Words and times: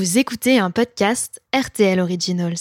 Vous 0.00 0.16
écoutez 0.16 0.58
un 0.58 0.70
podcast 0.70 1.42
RTL 1.54 2.00
Originals. 2.00 2.54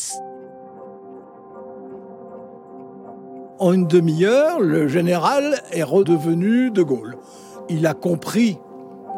En 3.60 3.72
une 3.72 3.88
demi-heure, 3.88 4.60
le 4.60 4.90
général 4.90 5.62
est 5.72 5.84
redevenu 5.84 6.70
De 6.70 6.84
Gaulle. 6.84 7.16
Il 7.70 7.88
a 7.88 7.94
compris 7.94 8.58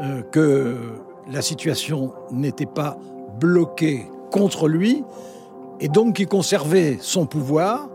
euh, 0.03 0.21
que 0.21 0.77
la 1.31 1.41
situation 1.41 2.13
n'était 2.29 2.67
pas 2.67 2.99
bloquée 3.39 4.05
contre 4.29 4.67
lui 4.67 5.03
et 5.79 5.87
donc 5.87 6.17
qu'il 6.17 6.27
conservait 6.27 6.99
son 7.01 7.25
pouvoir. 7.25 7.89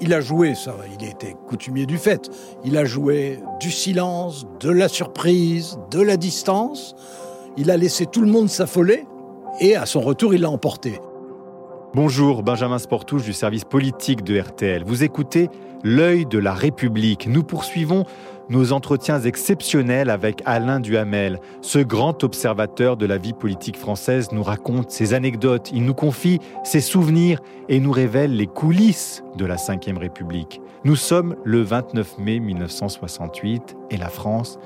Il 0.00 0.14
a 0.14 0.22
joué, 0.22 0.54
ça, 0.54 0.74
il 0.98 1.06
était 1.06 1.36
coutumier 1.48 1.84
du 1.84 1.98
fait, 1.98 2.30
il 2.64 2.78
a 2.78 2.86
joué 2.86 3.40
du 3.60 3.70
silence, 3.70 4.46
de 4.60 4.70
la 4.70 4.88
surprise, 4.88 5.78
de 5.90 6.00
la 6.00 6.16
distance. 6.16 6.96
Il 7.58 7.70
a 7.70 7.76
laissé 7.76 8.06
tout 8.06 8.22
le 8.22 8.30
monde 8.30 8.48
s'affoler 8.48 9.04
et 9.60 9.76
à 9.76 9.86
son 9.86 10.00
retour, 10.00 10.34
il 10.34 10.40
l'a 10.40 10.50
emporté. 10.50 11.00
Bonjour, 11.94 12.42
Benjamin 12.42 12.78
Sportouche 12.78 13.24
du 13.24 13.32
service 13.32 13.64
politique 13.64 14.24
de 14.24 14.38
RTL. 14.38 14.82
Vous 14.84 15.04
écoutez 15.04 15.48
L'œil 15.82 16.26
de 16.26 16.38
la 16.38 16.52
République. 16.52 17.26
Nous 17.26 17.42
poursuivons 17.42 18.04
nos 18.50 18.72
entretiens 18.72 19.20
exceptionnels 19.20 20.10
avec 20.10 20.42
Alain 20.44 20.78
Duhamel. 20.78 21.40
Ce 21.62 21.78
grand 21.78 22.22
observateur 22.22 22.96
de 22.96 23.06
la 23.06 23.16
vie 23.16 23.32
politique 23.32 23.78
française 23.78 24.28
nous 24.32 24.42
raconte 24.42 24.90
ses 24.90 25.14
anecdotes, 25.14 25.70
il 25.72 25.84
nous 25.84 25.94
confie 25.94 26.38
ses 26.64 26.80
souvenirs 26.80 27.40
et 27.68 27.80
nous 27.80 27.92
révèle 27.92 28.36
les 28.36 28.46
coulisses 28.46 29.24
de 29.36 29.46
la 29.46 29.56
Ve 29.56 29.98
République. 29.98 30.60
Nous 30.84 30.96
sommes 30.96 31.34
le 31.44 31.62
29 31.62 32.18
mai 32.18 32.40
1968 32.40 33.76
et 33.90 33.96
la 33.96 34.08
France 34.08 34.58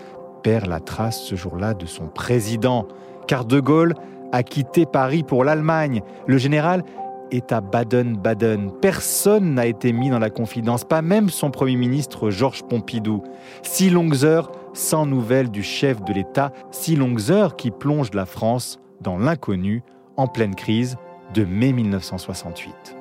perd 0.43 0.67
la 0.67 0.81
trace 0.81 1.23
ce 1.23 1.37
jour-là 1.37 1.75
de 1.75 1.87
son 1.87 2.07
président, 2.09 2.87
car 3.27 3.45
De 3.45 3.61
Gaulle 3.61 3.95
a 4.35 4.43
quitté 4.43 4.85
Paris 4.85 5.23
pour 5.23 5.45
l'Allemagne. 5.45 6.03
Le 6.27 6.39
général 6.39 6.83
est 7.31 7.53
à 7.53 7.61
Baden-Baden. 7.61 8.73
Personne 8.83 9.55
n'a 9.55 9.67
été 9.67 9.93
mis 9.93 10.11
dans 10.11 10.19
la 10.19 10.29
confidence, 10.29 10.83
pas 10.83 11.03
même 11.03 11.31
son 11.31 11.53
Premier 11.53 11.77
ministre 11.77 12.31
Georges 12.31 12.65
Pompidou. 12.65 13.23
Six 13.63 13.91
longues 13.91 14.25
heures 14.25 14.51
sans 14.73 15.07
nouvelles 15.07 15.53
du 15.53 15.63
chef 15.63 16.03
de 16.03 16.13
l'État, 16.13 16.51
six 16.73 16.97
longues 16.97 17.31
heures 17.31 17.55
qui 17.55 17.71
plongent 17.71 18.13
la 18.13 18.27
France 18.27 18.81
dans 19.01 19.19
l'inconnu 19.19 19.85
en 20.17 20.27
pleine 20.27 20.57
crise 20.57 20.97
de 21.33 21.45
mai 21.45 21.73
1968. 21.73 22.97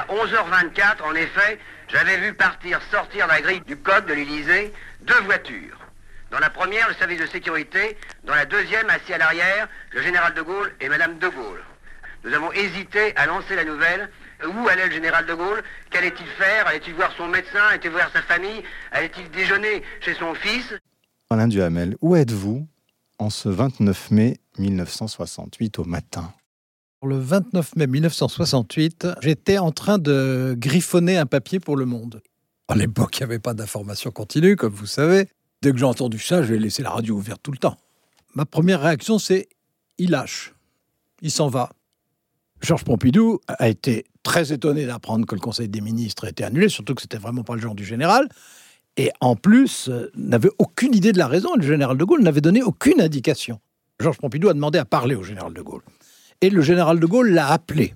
À 0.00 0.06
11h24, 0.06 1.02
en 1.04 1.14
effet, 1.14 1.58
j'avais 1.88 2.16
vu 2.16 2.32
partir, 2.32 2.80
sortir 2.90 3.26
la 3.26 3.42
grille 3.42 3.60
du 3.66 3.76
code 3.76 4.06
de 4.06 4.14
l'Élysée, 4.14 4.72
deux 5.02 5.20
voitures. 5.24 5.78
Dans 6.30 6.38
la 6.38 6.48
première, 6.48 6.88
le 6.88 6.94
service 6.94 7.20
de 7.20 7.26
sécurité. 7.26 7.98
Dans 8.24 8.34
la 8.34 8.46
deuxième, 8.46 8.88
assis 8.88 9.12
à 9.12 9.18
l'arrière, 9.18 9.68
le 9.92 10.00
général 10.00 10.32
de 10.32 10.40
Gaulle 10.40 10.72
et 10.80 10.88
Madame 10.88 11.18
de 11.18 11.28
Gaulle. 11.28 11.62
Nous 12.24 12.32
avons 12.32 12.50
hésité 12.52 13.14
à 13.14 13.26
lancer 13.26 13.54
la 13.54 13.64
nouvelle. 13.64 14.08
Où 14.46 14.68
allait 14.68 14.86
le 14.86 14.92
général 14.92 15.26
de 15.26 15.34
Gaulle? 15.34 15.62
Qu'allait-il 15.90 16.26
faire? 16.38 16.66
Allait-il 16.66 16.94
voir 16.94 17.12
son 17.18 17.28
médecin? 17.28 17.62
Allait-il 17.68 17.90
voir 17.90 18.10
sa 18.14 18.22
famille? 18.22 18.62
Allait-il 18.92 19.30
déjeuner 19.30 19.82
chez 20.00 20.14
son 20.14 20.34
fils? 20.34 20.72
Alain 21.28 21.46
Duhamel, 21.46 21.94
où 22.00 22.16
êtes-vous 22.16 22.66
en 23.18 23.28
ce 23.28 23.50
29 23.50 24.12
mai 24.12 24.38
1968 24.56 25.78
au 25.78 25.84
matin? 25.84 26.32
Le 27.06 27.18
29 27.18 27.76
mai 27.76 27.86
1968, 27.86 29.08
j'étais 29.22 29.58
en 29.58 29.72
train 29.72 29.98
de 29.98 30.54
griffonner 30.58 31.16
un 31.16 31.26
papier 31.26 31.60
pour 31.60 31.76
Le 31.76 31.86
Monde. 31.86 32.22
À 32.68 32.74
l'époque, 32.74 33.18
il 33.18 33.22
n'y 33.22 33.24
avait 33.24 33.38
pas 33.38 33.54
d'information 33.54 34.10
continue, 34.10 34.56
comme 34.56 34.74
vous 34.74 34.86
savez. 34.86 35.28
Dès 35.62 35.72
que 35.72 35.78
j'ai 35.78 35.84
entendu 35.84 36.18
ça, 36.18 36.42
j'ai 36.42 36.58
laissé 36.58 36.82
la 36.82 36.90
radio 36.90 37.16
ouverte 37.16 37.42
tout 37.42 37.52
le 37.52 37.58
temps. 37.58 37.76
Ma 38.34 38.44
première 38.44 38.82
réaction, 38.82 39.18
c'est 39.18 39.48
il 39.98 40.10
lâche. 40.10 40.54
Il 41.22 41.30
s'en 41.30 41.48
va. 41.48 41.70
Georges 42.60 42.84
Pompidou 42.84 43.40
a 43.48 43.68
été 43.68 44.04
très 44.22 44.52
étonné 44.52 44.86
d'apprendre 44.86 45.26
que 45.26 45.34
le 45.34 45.40
Conseil 45.40 45.68
des 45.68 45.80
ministres 45.80 46.26
était 46.26 46.44
annulé, 46.44 46.68
surtout 46.68 46.94
que 46.94 47.02
c'était 47.02 47.18
vraiment 47.18 47.42
pas 47.42 47.54
le 47.54 47.60
genre 47.60 47.74
du 47.74 47.84
général. 47.84 48.28
Et 48.96 49.10
en 49.20 49.36
plus, 49.36 49.88
euh, 49.88 50.10
n'avait 50.14 50.50
aucune 50.58 50.94
idée 50.94 51.12
de 51.12 51.18
la 51.18 51.28
raison. 51.28 51.54
Le 51.56 51.62
général 51.62 51.96
de 51.96 52.04
Gaulle 52.04 52.22
n'avait 52.22 52.40
donné 52.40 52.62
aucune 52.62 53.00
indication. 53.00 53.60
Georges 53.98 54.18
Pompidou 54.18 54.48
a 54.48 54.54
demandé 54.54 54.78
à 54.78 54.84
parler 54.84 55.14
au 55.14 55.22
général 55.22 55.54
de 55.54 55.62
Gaulle 55.62 55.82
et 56.40 56.50
le 56.50 56.62
général 56.62 57.00
de 57.00 57.06
Gaulle 57.06 57.30
l'a 57.30 57.50
appelé. 57.50 57.94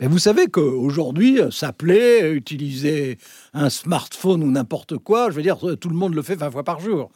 Mais 0.00 0.06
vous 0.06 0.18
savez 0.18 0.46
qu'aujourd'hui, 0.46 1.40
s'appeler, 1.50 2.30
utiliser 2.32 3.18
un 3.52 3.68
smartphone 3.68 4.42
ou 4.42 4.50
n'importe 4.50 4.96
quoi, 4.96 5.30
je 5.30 5.36
veux 5.36 5.42
dire, 5.42 5.58
tout 5.78 5.88
le 5.90 5.96
monde 5.96 6.14
le 6.14 6.22
fait 6.22 6.36
20 6.36 6.50
fois 6.50 6.64
par 6.64 6.80
jour. 6.80 7.10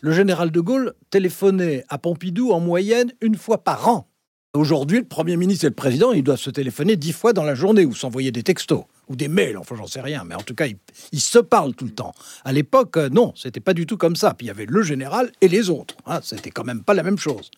Le 0.00 0.12
général 0.12 0.52
de 0.52 0.60
Gaulle 0.60 0.94
téléphonait 1.10 1.84
à 1.88 1.98
Pompidou 1.98 2.52
en 2.52 2.60
moyenne 2.60 3.12
une 3.20 3.34
fois 3.34 3.58
par 3.58 3.88
an. 3.88 4.08
Aujourd'hui, 4.54 4.98
le 4.98 5.04
Premier 5.04 5.36
ministre 5.36 5.64
et 5.64 5.68
le 5.68 5.74
Président, 5.74 6.12
ils 6.12 6.22
doivent 6.22 6.38
se 6.38 6.50
téléphoner 6.50 6.96
dix 6.96 7.12
fois 7.12 7.32
dans 7.32 7.42
la 7.42 7.54
journée 7.54 7.84
ou 7.84 7.94
s'envoyer 7.94 8.30
des 8.30 8.42
textos 8.42 8.84
ou 9.08 9.16
des 9.16 9.28
mails, 9.28 9.58
enfin 9.58 9.74
j'en 9.76 9.86
sais 9.86 10.00
rien, 10.00 10.24
mais 10.24 10.34
en 10.34 10.42
tout 10.42 10.54
cas, 10.54 10.66
ils, 11.12 11.20
se 11.20 11.38
parlent 11.38 11.74
tout 11.74 11.84
le 11.84 11.92
temps. 11.92 12.14
À 12.44 12.52
l'époque, 12.52 12.96
euh, 12.96 13.08
non, 13.08 13.32
c'était 13.36 13.60
pas 13.60 13.74
du 13.74 13.86
tout 13.86 13.96
comme 13.96 14.16
ça. 14.16 14.34
Puis 14.34 14.46
il 14.46 14.48
y 14.48 14.50
avait 14.50 14.66
le 14.66 14.82
général 14.82 15.32
et 15.40 15.48
les 15.48 15.70
autres. 15.70 15.96
Hein, 16.06 16.20
c'était 16.22 16.50
quand 16.50 16.64
même 16.64 16.82
pas 16.82 16.94
la 16.94 17.02
même 17.02 17.18
chose. 17.18 17.50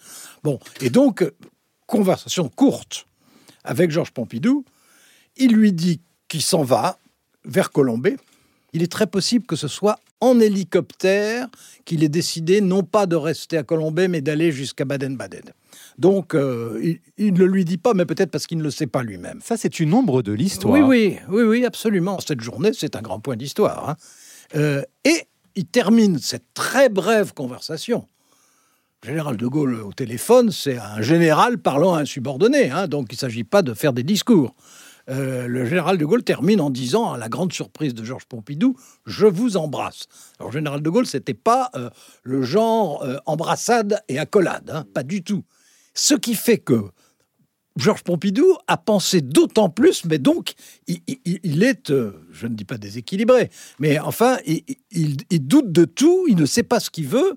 Bon, 0.43 0.59
et 0.81 0.91
donc, 0.91 1.25
conversation 1.91 2.49
courte 2.49 3.07
avec 3.65 3.91
Georges 3.91 4.13
Pompidou, 4.13 4.65
il 5.37 5.53
lui 5.53 5.73
dit 5.73 6.01
qu'il 6.29 6.41
s'en 6.41 6.63
va 6.63 6.99
vers 7.45 7.71
Colombey. 7.71 8.17
Il 8.73 8.83
est 8.83 8.91
très 8.91 9.07
possible 9.07 9.45
que 9.45 9.57
ce 9.57 9.69
soit 9.69 9.99
en 10.21 10.39
hélicoptère 10.39 11.49
qu'il 11.85 12.05
ait 12.05 12.09
décidé 12.09 12.61
non 12.61 12.83
pas 12.85 13.07
de 13.07 13.17
rester 13.17 13.59
à 13.59 13.65
Colombey, 13.65 14.07
mais 14.07 14.21
d'aller 14.21 14.53
jusqu'à 14.53 14.85
Baden-Baden. 14.85 15.53
Donc, 15.99 16.35
euh, 16.35 16.97
il, 17.19 17.33
ne 17.33 17.45
lui 17.45 17.65
dit 17.65 17.79
pas, 17.79 17.95
mais 17.95 18.05
peut-être 18.05 18.31
parce 18.31 18.47
qu'il 18.47 18.59
ne 18.59 18.63
le 18.63 18.71
sait 18.71 18.87
pas 18.87 19.03
lui-même. 19.03 19.41
Ça, 19.43 19.57
c'est 19.57 19.81
une 19.81 19.93
ombre 19.93 20.23
de 20.23 20.33
l'histoire. 20.33 20.75
Oui, 20.75 20.81
oui, 20.83 21.19
oui, 21.29 21.43
oui, 21.43 21.65
absolument. 21.65 22.19
Cette 22.21 22.41
journée, 22.41 22.71
c'est 22.73 22.97
un 22.97 23.03
grand 23.03 23.19
point 23.19 23.37
d'histoire. 23.37 23.91
Hein. 23.91 23.97
Euh, 24.55 24.83
et 25.05 25.27
il 25.57 25.67
termine 25.67 26.19
cette 26.19 26.55
très 26.55 26.89
brève 26.89 27.35
conversation 27.35 28.07
général 29.05 29.37
de 29.37 29.47
Gaulle 29.47 29.81
au 29.81 29.93
téléphone, 29.93 30.51
c'est 30.51 30.77
un 30.77 31.01
général 31.01 31.59
parlant 31.59 31.95
à 31.95 32.01
un 32.03 32.05
subordonné, 32.05 32.71
hein, 32.71 32.87
donc 32.87 33.07
il 33.11 33.15
ne 33.15 33.19
s'agit 33.19 33.45
pas 33.45 33.63
de 33.63 33.73
faire 33.73 33.93
des 33.93 34.03
discours. 34.03 34.55
Euh, 35.09 35.47
le 35.47 35.65
général 35.65 35.97
de 35.97 36.05
Gaulle 36.05 36.23
termine 36.23 36.61
en 36.61 36.71
disant, 36.71 37.13
à 37.13 37.19
la 37.19 37.29
grande 37.29 37.53
surprise 37.53 37.95
de 37.95 38.05
Georges 38.05 38.27
Pompidou, 38.27 38.77
Je 39.07 39.27
vous 39.27 39.57
embrasse. 39.57 40.07
Alors, 40.39 40.53
général 40.53 40.83
de 40.83 40.91
Gaulle, 40.91 41.07
c'était 41.07 41.35
pas 41.35 41.71
euh, 41.75 41.89
le 42.23 42.43
genre 42.43 43.03
euh, 43.03 43.17
embrassade 43.27 44.01
et 44.09 44.19
accolade, 44.19 44.71
hein, 44.71 44.85
pas 44.93 45.03
du 45.03 45.25
tout. 45.25 45.45
Ce 45.95 46.15
qui 46.15 46.35
fait 46.35 46.59
que 46.59 46.85
Georges 47.77 48.03
Pompidou 48.03 48.59
a 48.67 48.77
pensé 48.77 49.23
d'autant 49.23 49.71
plus, 49.71 50.05
mais 50.05 50.19
donc 50.19 50.53
il, 50.87 51.63
est, 51.63 51.91
je 52.31 52.47
ne 52.47 52.55
dis 52.55 52.65
pas 52.65 52.77
déséquilibré, 52.77 53.51
mais 53.79 53.99
enfin, 53.99 54.37
il, 54.45 55.47
doute 55.47 55.73
de 55.73 55.87
tout, 55.87 56.27
il 56.29 56.37
ne 56.37 56.47
sait 56.47 56.63
pas 56.63 56.81
ce 56.81 56.91
qu'il 56.91 57.09
veut 57.09 57.35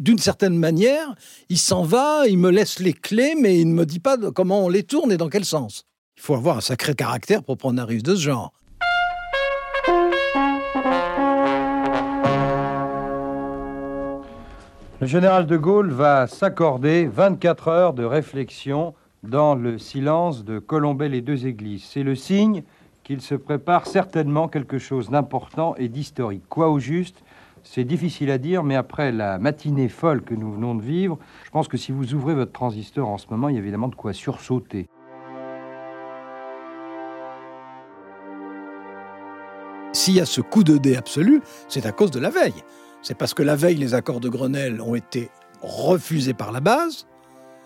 d'une 0.00 0.18
certaine 0.18 0.56
manière, 0.56 1.14
il 1.48 1.58
s'en 1.58 1.82
va, 1.82 2.26
il 2.28 2.38
me 2.38 2.50
laisse 2.50 2.78
les 2.78 2.92
clés, 2.92 3.34
mais 3.38 3.58
il 3.58 3.68
ne 3.68 3.74
me 3.74 3.84
dit 3.84 3.98
pas 3.98 4.16
comment 4.32 4.64
on 4.64 4.68
les 4.68 4.84
tourne 4.84 5.10
et 5.10 5.16
dans 5.16 5.28
quel 5.28 5.44
sens. 5.44 5.86
Il 6.16 6.22
faut 6.22 6.34
avoir 6.34 6.56
un 6.56 6.60
sacré 6.60 6.94
caractère 6.94 7.42
pour 7.42 7.56
prendre 7.56 7.82
un 7.82 7.84
risque 7.84 8.04
de 8.04 8.14
ce 8.14 8.20
genre. 8.20 8.52
Le 15.00 15.06
général 15.06 15.46
de 15.46 15.56
Gaulle 15.56 15.90
va 15.90 16.26
s'accorder 16.26 17.06
24 17.06 17.68
heures 17.68 17.92
de 17.94 18.04
réflexion 18.04 18.94
dans 19.22 19.54
le 19.54 19.78
silence 19.78 20.44
de 20.44 20.58
Colombey 20.58 21.08
les 21.08 21.22
deux 21.22 21.46
églises. 21.46 21.84
C'est 21.88 22.02
le 22.02 22.14
signe 22.14 22.62
qu'il 23.04 23.20
se 23.20 23.34
prépare 23.34 23.86
certainement 23.86 24.48
quelque 24.48 24.78
chose 24.78 25.08
d'important 25.08 25.74
et 25.76 25.88
d'historique. 25.88 26.42
Quoi 26.48 26.68
au 26.68 26.78
juste, 26.78 27.22
c'est 27.62 27.84
difficile 27.84 28.30
à 28.30 28.38
dire, 28.38 28.64
mais 28.64 28.76
après 28.76 29.12
la 29.12 29.38
matinée 29.38 29.88
folle 29.88 30.22
que 30.22 30.34
nous 30.34 30.52
venons 30.52 30.74
de 30.74 30.82
vivre, 30.82 31.18
je 31.44 31.50
pense 31.50 31.68
que 31.68 31.76
si 31.76 31.92
vous 31.92 32.14
ouvrez 32.14 32.34
votre 32.34 32.52
transistor 32.52 33.08
en 33.08 33.18
ce 33.18 33.26
moment, 33.30 33.48
il 33.48 33.54
y 33.54 33.56
a 33.56 33.60
évidemment 33.60 33.88
de 33.88 33.94
quoi 33.94 34.12
sursauter. 34.12 34.88
S'il 39.92 40.14
y 40.14 40.20
a 40.20 40.26
ce 40.26 40.40
coup 40.40 40.64
de 40.64 40.76
dé 40.76 40.96
absolu, 40.96 41.42
c'est 41.68 41.86
à 41.86 41.92
cause 41.92 42.10
de 42.10 42.20
la 42.20 42.30
veille. 42.30 42.62
C'est 43.02 43.16
parce 43.16 43.34
que 43.34 43.42
la 43.42 43.56
veille, 43.56 43.76
les 43.76 43.94
accords 43.94 44.20
de 44.20 44.28
Grenelle 44.28 44.80
ont 44.80 44.94
été 44.94 45.30
refusés 45.62 46.34
par 46.34 46.52
la 46.52 46.60
base. 46.60 47.06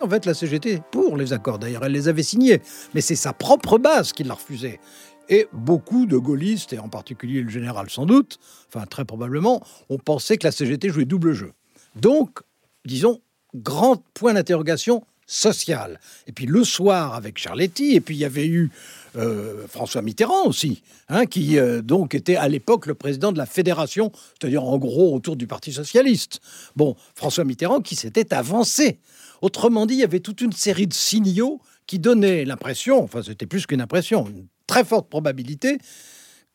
En 0.00 0.08
fait, 0.08 0.26
la 0.26 0.34
CGT 0.34 0.82
pour 0.90 1.16
les 1.16 1.32
accords. 1.32 1.58
D'ailleurs, 1.58 1.84
elle 1.84 1.92
les 1.92 2.08
avait 2.08 2.22
signés. 2.22 2.60
Mais 2.94 3.00
c'est 3.00 3.16
sa 3.16 3.32
propre 3.32 3.78
base 3.78 4.12
qui 4.12 4.24
l'a 4.24 4.34
refusé. 4.34 4.80
Et 5.28 5.46
beaucoup 5.52 6.06
de 6.06 6.18
gaullistes, 6.18 6.72
et 6.72 6.78
en 6.78 6.88
particulier 6.88 7.42
le 7.42 7.48
général 7.48 7.88
sans 7.90 8.06
doute, 8.06 8.38
enfin 8.68 8.86
très 8.86 9.04
probablement, 9.04 9.62
ont 9.88 9.98
pensé 9.98 10.36
que 10.36 10.46
la 10.46 10.52
CGT 10.52 10.90
jouait 10.90 11.04
double 11.04 11.32
jeu. 11.32 11.52
Donc, 11.96 12.40
disons, 12.84 13.20
grand 13.54 14.02
point 14.14 14.34
d'interrogation 14.34 15.04
social. 15.26 15.98
Et 16.26 16.32
puis 16.32 16.46
le 16.46 16.64
soir 16.64 17.14
avec 17.14 17.38
Charletti, 17.38 17.94
et 17.94 18.00
puis 18.00 18.16
il 18.16 18.18
y 18.18 18.24
avait 18.24 18.46
eu 18.46 18.70
euh, 19.16 19.66
François 19.68 20.02
Mitterrand 20.02 20.46
aussi, 20.46 20.82
hein, 21.08 21.26
qui 21.26 21.58
euh, 21.58 21.80
donc 21.80 22.14
était 22.14 22.36
à 22.36 22.48
l'époque 22.48 22.86
le 22.86 22.94
président 22.94 23.32
de 23.32 23.38
la 23.38 23.46
fédération, 23.46 24.12
c'est-à-dire 24.38 24.64
en 24.64 24.78
gros 24.78 25.14
autour 25.14 25.36
du 25.36 25.46
Parti 25.46 25.72
socialiste. 25.72 26.40
Bon, 26.76 26.96
François 27.14 27.44
Mitterrand 27.44 27.80
qui 27.80 27.96
s'était 27.96 28.34
avancé. 28.34 28.98
Autrement 29.40 29.86
dit, 29.86 29.94
il 29.94 30.00
y 30.00 30.04
avait 30.04 30.20
toute 30.20 30.40
une 30.40 30.52
série 30.52 30.86
de 30.86 30.94
signaux 30.94 31.60
qui 31.86 31.98
donnaient 31.98 32.44
l'impression, 32.44 33.02
enfin 33.02 33.22
c'était 33.22 33.46
plus 33.46 33.66
qu'une 33.66 33.80
impression, 33.80 34.26
une 34.26 34.46
très 34.66 34.84
forte 34.84 35.08
probabilité 35.08 35.78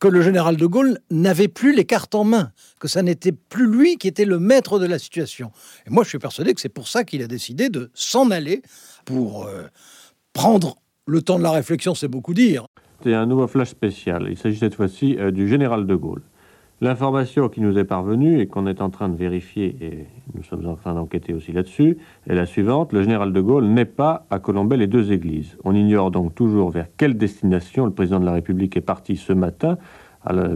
que 0.00 0.08
le 0.08 0.22
général 0.22 0.56
de 0.56 0.66
Gaulle 0.66 0.98
n'avait 1.10 1.48
plus 1.48 1.74
les 1.74 1.84
cartes 1.84 2.14
en 2.14 2.24
main, 2.24 2.52
que 2.78 2.88
ça 2.88 3.02
n'était 3.02 3.32
plus 3.32 3.66
lui 3.66 3.96
qui 3.96 4.06
était 4.06 4.24
le 4.24 4.38
maître 4.38 4.78
de 4.78 4.86
la 4.86 4.98
situation. 4.98 5.50
Et 5.86 5.90
moi, 5.90 6.04
je 6.04 6.10
suis 6.10 6.18
persuadé 6.18 6.54
que 6.54 6.60
c'est 6.60 6.68
pour 6.68 6.88
ça 6.88 7.04
qu'il 7.04 7.22
a 7.22 7.26
décidé 7.26 7.68
de 7.68 7.90
s'en 7.94 8.30
aller 8.30 8.62
pour 9.04 9.46
euh, 9.46 9.64
prendre 10.32 10.76
le 11.06 11.22
temps 11.22 11.38
de 11.38 11.42
la 11.42 11.50
réflexion, 11.50 11.94
c'est 11.94 12.08
beaucoup 12.08 12.34
dire. 12.34 12.66
C'est 13.02 13.14
un 13.14 13.26
nouveau 13.26 13.46
flash 13.46 13.70
spécial. 13.70 14.26
Il 14.30 14.36
s'agit 14.36 14.58
cette 14.58 14.74
fois-ci 14.74 15.16
euh, 15.18 15.30
du 15.30 15.48
général 15.48 15.86
de 15.86 15.94
Gaulle. 15.94 16.22
L'information 16.80 17.48
qui 17.48 17.60
nous 17.60 17.76
est 17.76 17.84
parvenue 17.84 18.40
et 18.40 18.46
qu'on 18.46 18.68
est 18.68 18.80
en 18.80 18.88
train 18.88 19.08
de 19.08 19.16
vérifier, 19.16 19.76
et 19.80 20.06
nous 20.34 20.44
sommes 20.44 20.64
en 20.68 20.76
train 20.76 20.94
d'enquêter 20.94 21.34
aussi 21.34 21.50
là-dessus, 21.50 21.98
est 22.28 22.34
la 22.36 22.46
suivante. 22.46 22.92
Le 22.92 23.02
général 23.02 23.32
de 23.32 23.40
Gaulle 23.40 23.64
n'est 23.64 23.84
pas 23.84 24.26
à 24.30 24.38
Colombey 24.38 24.76
les 24.76 24.86
deux 24.86 25.10
églises. 25.10 25.56
On 25.64 25.74
ignore 25.74 26.12
donc 26.12 26.36
toujours 26.36 26.70
vers 26.70 26.86
quelle 26.96 27.18
destination 27.18 27.84
le 27.84 27.90
président 27.90 28.20
de 28.20 28.26
la 28.26 28.32
République 28.32 28.76
est 28.76 28.80
parti 28.80 29.16
ce 29.16 29.32
matin, 29.32 29.76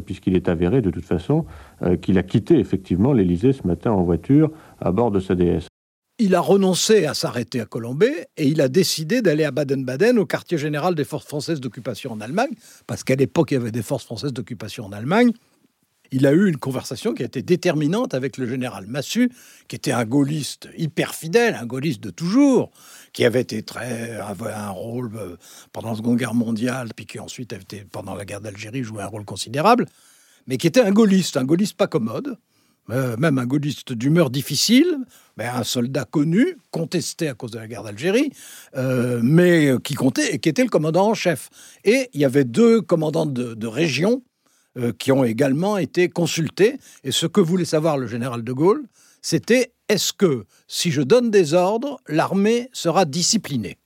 puisqu'il 0.06 0.36
est 0.36 0.48
avéré 0.48 0.80
de 0.80 0.90
toute 0.90 1.04
façon 1.04 1.44
euh, 1.82 1.96
qu'il 1.96 2.18
a 2.18 2.22
quitté 2.22 2.58
effectivement 2.58 3.12
l'Élysée 3.12 3.52
ce 3.52 3.66
matin 3.66 3.90
en 3.90 4.02
voiture 4.02 4.50
à 4.80 4.92
bord 4.92 5.10
de 5.10 5.18
sa 5.18 5.34
DS 5.34 5.66
il 6.18 6.36
a 6.36 6.40
renoncé 6.40 7.06
à 7.06 7.14
s'arrêter 7.14 7.60
à 7.60 7.64
Colombey 7.64 8.28
et 8.36 8.46
il 8.46 8.60
a 8.60 8.68
décidé 8.68 9.22
d'aller 9.22 9.42
à 9.42 9.50
Baden-Baden, 9.50 10.18
au 10.18 10.26
quartier 10.26 10.56
général 10.56 10.94
des 10.94 11.02
forces 11.02 11.26
françaises 11.26 11.60
d'occupation 11.60 12.12
en 12.12 12.20
Allemagne, 12.20 12.52
parce 12.86 13.02
qu'à 13.02 13.16
l'époque, 13.16 13.50
il 13.50 13.54
y 13.54 13.56
avait 13.56 13.72
des 13.72 13.82
forces 13.82 14.04
françaises 14.04 14.32
d'occupation 14.32 14.84
en 14.84 14.92
Allemagne 14.92 15.32
il 16.12 16.26
a 16.26 16.32
eu 16.32 16.48
une 16.48 16.58
conversation 16.58 17.14
qui 17.14 17.22
a 17.22 17.26
été 17.26 17.42
déterminante 17.42 18.14
avec 18.14 18.36
le 18.36 18.46
général 18.46 18.86
Massu, 18.86 19.32
qui 19.66 19.76
était 19.76 19.92
un 19.92 20.04
gaulliste 20.04 20.68
hyper 20.76 21.14
fidèle, 21.14 21.54
un 21.54 21.66
gaulliste 21.66 22.02
de 22.02 22.10
toujours, 22.10 22.70
qui 23.12 23.24
avait 23.24 23.40
été 23.40 23.62
très, 23.62 24.16
avait 24.16 24.52
un 24.52 24.70
rôle 24.70 25.10
euh, 25.16 25.36
pendant 25.72 25.90
la 25.90 25.96
Seconde 25.96 26.18
Guerre 26.18 26.34
mondiale, 26.34 26.90
puis 26.94 27.06
qui 27.06 27.18
ensuite, 27.18 27.52
été, 27.54 27.84
pendant 27.90 28.14
la 28.14 28.26
guerre 28.26 28.42
d'Algérie, 28.42 28.84
joué 28.84 29.02
un 29.02 29.06
rôle 29.06 29.24
considérable, 29.24 29.86
mais 30.46 30.58
qui 30.58 30.66
était 30.66 30.82
un 30.82 30.92
gaulliste, 30.92 31.38
un 31.38 31.44
gaulliste 31.44 31.76
pas 31.76 31.86
commode, 31.86 32.36
euh, 32.90 33.16
même 33.16 33.38
un 33.38 33.46
gaulliste 33.46 33.92
d'humeur 33.92 34.28
difficile, 34.28 34.98
mais 35.38 35.46
un 35.46 35.62
soldat 35.62 36.04
connu, 36.04 36.58
contesté 36.72 37.28
à 37.28 37.34
cause 37.34 37.52
de 37.52 37.58
la 37.58 37.68
guerre 37.68 37.84
d'Algérie, 37.84 38.32
euh, 38.76 39.20
mais 39.22 39.70
qui 39.82 39.94
comptait 39.94 40.34
et 40.34 40.38
qui 40.40 40.48
était 40.48 40.64
le 40.64 40.68
commandant 40.68 41.08
en 41.08 41.14
chef. 41.14 41.48
Et 41.84 42.10
il 42.12 42.20
y 42.20 42.24
avait 42.24 42.44
deux 42.44 42.82
commandants 42.82 43.24
de 43.24 43.66
région 43.66 44.22
euh, 44.78 44.92
qui 44.98 45.12
ont 45.12 45.24
également 45.24 45.76
été 45.78 46.08
consultés. 46.08 46.78
Et 47.04 47.12
ce 47.12 47.26
que 47.26 47.40
voulait 47.40 47.64
savoir 47.64 47.98
le 47.98 48.06
général 48.06 48.42
de 48.42 48.52
Gaulle, 48.52 48.86
c'était 49.20 49.72
est-ce 49.88 50.12
que 50.12 50.46
si 50.66 50.90
je 50.90 51.02
donne 51.02 51.30
des 51.30 51.54
ordres, 51.54 52.00
l'armée 52.08 52.70
sera 52.72 53.04
disciplinée? 53.04 53.78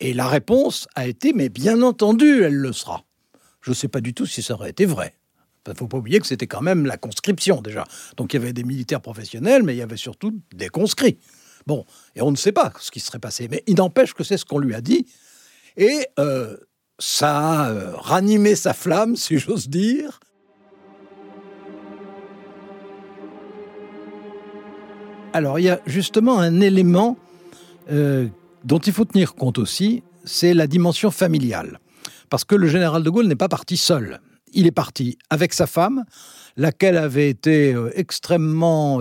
Et 0.00 0.12
la 0.12 0.26
réponse 0.26 0.88
a 0.96 1.06
été 1.06 1.32
mais 1.32 1.48
bien 1.48 1.82
entendu, 1.82 2.42
elle 2.42 2.56
le 2.56 2.72
sera. 2.72 3.04
Je 3.60 3.70
ne 3.70 3.74
sais 3.74 3.88
pas 3.88 4.00
du 4.00 4.12
tout 4.14 4.26
si 4.26 4.42
ça 4.42 4.54
aurait 4.54 4.70
été 4.70 4.84
vrai. 4.84 5.14
Il 5.66 5.70
ne 5.70 5.76
faut 5.76 5.86
pas 5.86 5.96
oublier 5.96 6.20
que 6.20 6.26
c'était 6.26 6.46
quand 6.46 6.60
même 6.60 6.84
la 6.84 6.98
conscription 6.98 7.62
déjà. 7.62 7.84
Donc 8.16 8.34
il 8.34 8.40
y 8.40 8.42
avait 8.42 8.52
des 8.52 8.64
militaires 8.64 9.00
professionnels, 9.00 9.62
mais 9.62 9.74
il 9.74 9.78
y 9.78 9.82
avait 9.82 9.96
surtout 9.96 10.38
des 10.52 10.68
conscrits. 10.68 11.18
Bon, 11.66 11.86
et 12.14 12.20
on 12.20 12.30
ne 12.30 12.36
sait 12.36 12.52
pas 12.52 12.72
ce 12.80 12.90
qui 12.90 13.00
serait 13.00 13.18
passé, 13.18 13.48
mais 13.50 13.62
il 13.66 13.76
n'empêche 13.76 14.12
que 14.12 14.24
c'est 14.24 14.36
ce 14.36 14.44
qu'on 14.44 14.58
lui 14.58 14.74
a 14.74 14.80
dit. 14.80 15.06
Et 15.76 16.06
euh, 16.18 16.56
ça 17.04 17.64
a 17.64 17.70
euh, 17.70 17.92
ranimé 17.96 18.54
sa 18.54 18.72
flamme, 18.72 19.14
si 19.14 19.36
j'ose 19.36 19.68
dire. 19.68 20.20
Alors, 25.34 25.58
il 25.58 25.66
y 25.66 25.68
a 25.68 25.80
justement 25.84 26.38
un 26.38 26.62
élément 26.62 27.18
euh, 27.90 28.28
dont 28.64 28.78
il 28.78 28.92
faut 28.94 29.04
tenir 29.04 29.34
compte 29.34 29.58
aussi, 29.58 30.02
c'est 30.24 30.54
la 30.54 30.66
dimension 30.66 31.10
familiale. 31.10 31.78
Parce 32.30 32.44
que 32.44 32.54
le 32.54 32.68
général 32.68 33.02
de 33.02 33.10
Gaulle 33.10 33.26
n'est 33.26 33.36
pas 33.36 33.50
parti 33.50 33.76
seul. 33.76 34.20
Il 34.54 34.66
est 34.66 34.72
parti 34.72 35.18
avec 35.28 35.52
sa 35.52 35.66
femme, 35.66 36.04
laquelle 36.56 36.96
avait 36.96 37.28
été 37.28 37.74
euh, 37.74 37.90
extrêmement, 37.96 39.00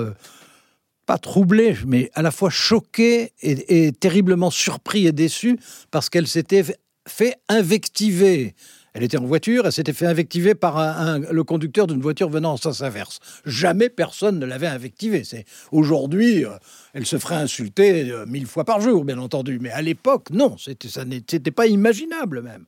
pas 1.06 1.18
troublée, 1.18 1.78
mais 1.88 2.12
à 2.16 2.22
la 2.22 2.32
fois 2.32 2.50
choquée 2.50 3.32
et, 3.42 3.86
et 3.88 3.92
terriblement 3.94 4.50
surpris 4.50 5.08
et 5.08 5.14
déçue, 5.14 5.58
parce 5.90 6.10
qu'elle 6.10 6.28
s'était 6.28 6.66
fait 7.08 7.36
invectiver. 7.50 8.56
Elle 8.94 9.04
était 9.04 9.18
en 9.18 9.26
voiture, 9.26 9.66
elle 9.66 9.72
s'était 9.72 9.94
fait 9.94 10.06
invectiver 10.06 10.54
par 10.54 11.18
le 11.18 11.44
conducteur 11.44 11.88
d'une 11.88 12.02
voiture 12.02 12.30
venant 12.30 12.54
en 12.54 12.58
sens 12.58 12.82
inverse. 12.82 13.20
Jamais 13.44 13.90
personne 13.90 14.38
ne 14.38 14.46
l'avait 14.46 14.68
invectivée. 14.68 15.24
C'est 15.24 15.46
aujourd'hui, 15.72 16.46
euh, 16.46 16.52
elle 16.94 17.08
se 17.08 17.18
ferait 17.18 17.36
insulter 17.36 18.12
euh, 18.12 18.28
mille 18.28 18.46
fois 18.46 18.66
par 18.66 18.82
jour, 18.82 19.04
bien 19.04 19.18
entendu. 19.18 19.58
Mais 19.60 19.72
à 19.72 19.82
l'époque, 19.82 20.30
non, 20.30 20.58
c'était 20.60 20.90
ça 20.90 21.06
n'était 21.06 21.40
pas 21.50 21.66
imaginable 21.66 22.44
même. 22.44 22.66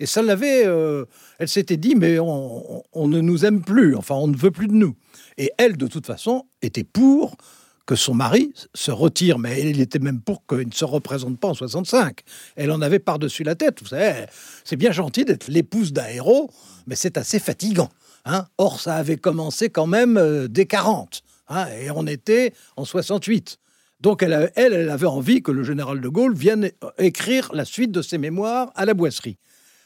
Et 0.00 0.06
ça 0.06 0.22
l'avait. 0.22 0.66
Euh, 0.66 1.04
elle 1.38 1.48
s'était 1.48 1.76
dit, 1.76 1.94
mais 1.94 2.18
on, 2.18 2.82
on, 2.94 3.08
ne 3.08 3.20
nous 3.20 3.44
aime 3.44 3.60
plus. 3.60 3.96
Enfin, 3.96 4.14
on 4.14 4.28
ne 4.28 4.36
veut 4.36 4.50
plus 4.50 4.68
de 4.68 4.74
nous. 4.74 4.94
Et 5.36 5.52
elle, 5.58 5.76
de 5.76 5.86
toute 5.86 6.06
façon, 6.06 6.46
était 6.62 6.84
pour 6.84 7.36
que 7.86 7.94
son 7.94 8.14
mari 8.14 8.52
se 8.74 8.90
retire, 8.90 9.38
mais 9.38 9.70
il 9.70 9.80
était 9.80 10.00
même 10.00 10.20
pour 10.20 10.44
qu'il 10.46 10.66
ne 10.66 10.72
se 10.72 10.84
représente 10.84 11.38
pas 11.38 11.48
en 11.48 11.54
65. 11.54 12.20
Elle 12.56 12.72
en 12.72 12.82
avait 12.82 12.98
par-dessus 12.98 13.44
la 13.44 13.54
tête. 13.54 13.80
Vous 13.80 13.88
savez, 13.88 14.26
c'est 14.64 14.76
bien 14.76 14.92
gentil 14.92 15.24
d'être 15.24 15.48
l'épouse 15.48 15.92
d'un 15.92 16.08
héros, 16.08 16.50
mais 16.86 16.96
c'est 16.96 17.16
assez 17.16 17.38
fatigant. 17.38 17.88
Hein 18.24 18.46
Or, 18.58 18.80
ça 18.80 18.96
avait 18.96 19.16
commencé 19.16 19.70
quand 19.70 19.86
même 19.86 20.16
euh, 20.16 20.48
dès 20.48 20.66
40, 20.66 21.22
hein, 21.48 21.66
et 21.80 21.90
on 21.92 22.06
était 22.06 22.52
en 22.76 22.84
68. 22.84 23.58
Donc, 24.00 24.22
elle, 24.22 24.52
elle, 24.56 24.72
elle 24.72 24.90
avait 24.90 25.06
envie 25.06 25.42
que 25.42 25.52
le 25.52 25.62
général 25.62 26.00
de 26.00 26.08
Gaulle 26.08 26.34
vienne 26.34 26.70
écrire 26.98 27.50
la 27.54 27.64
suite 27.64 27.92
de 27.92 28.02
ses 28.02 28.18
mémoires 28.18 28.72
à 28.74 28.84
la 28.84 28.94
boisserie. 28.94 29.38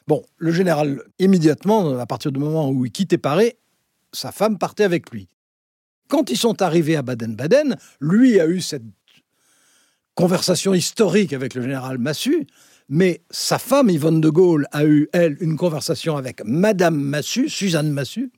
Bon, 0.09 0.25
le 0.39 0.51
général, 0.51 1.03
immédiatement, 1.19 1.99
à 1.99 2.07
partir 2.07 2.33
du 2.33 2.41
moment 2.41 2.71
où 2.71 2.85
il 2.85 2.91
quittait 2.91 3.19
Paris, 3.19 3.53
sa 4.13 4.33
femme 4.33 4.59
partait 4.59 4.85
avec 4.85 5.11
lui. 5.11 5.29
Quand 6.11 6.29
ils 6.29 6.37
sont 6.37 6.61
arrivés 6.61 6.97
à 6.97 7.03
Baden-Baden, 7.03 7.77
lui 8.01 8.41
a 8.41 8.49
eu 8.49 8.61
cette 8.61 8.83
conversation 10.17 10.75
historique 10.75 11.33
avec 11.33 11.55
le 11.55 11.63
général 11.63 11.99
Massu, 11.99 12.49
mais 12.89 13.23
sa 13.31 13.61
femme 13.61 13.89
Yvonne 13.89 14.21
de 14.21 14.29
Gaulle 14.29 14.67
a 14.73 14.85
eu, 14.85 15.09
elle, 15.13 15.37
une 15.41 15.57
conversation 15.57 16.17
avec 16.17 16.43
Madame 16.45 16.97
Massu, 17.01 17.49
Suzanne 17.49 17.93
Massu. 17.93 18.33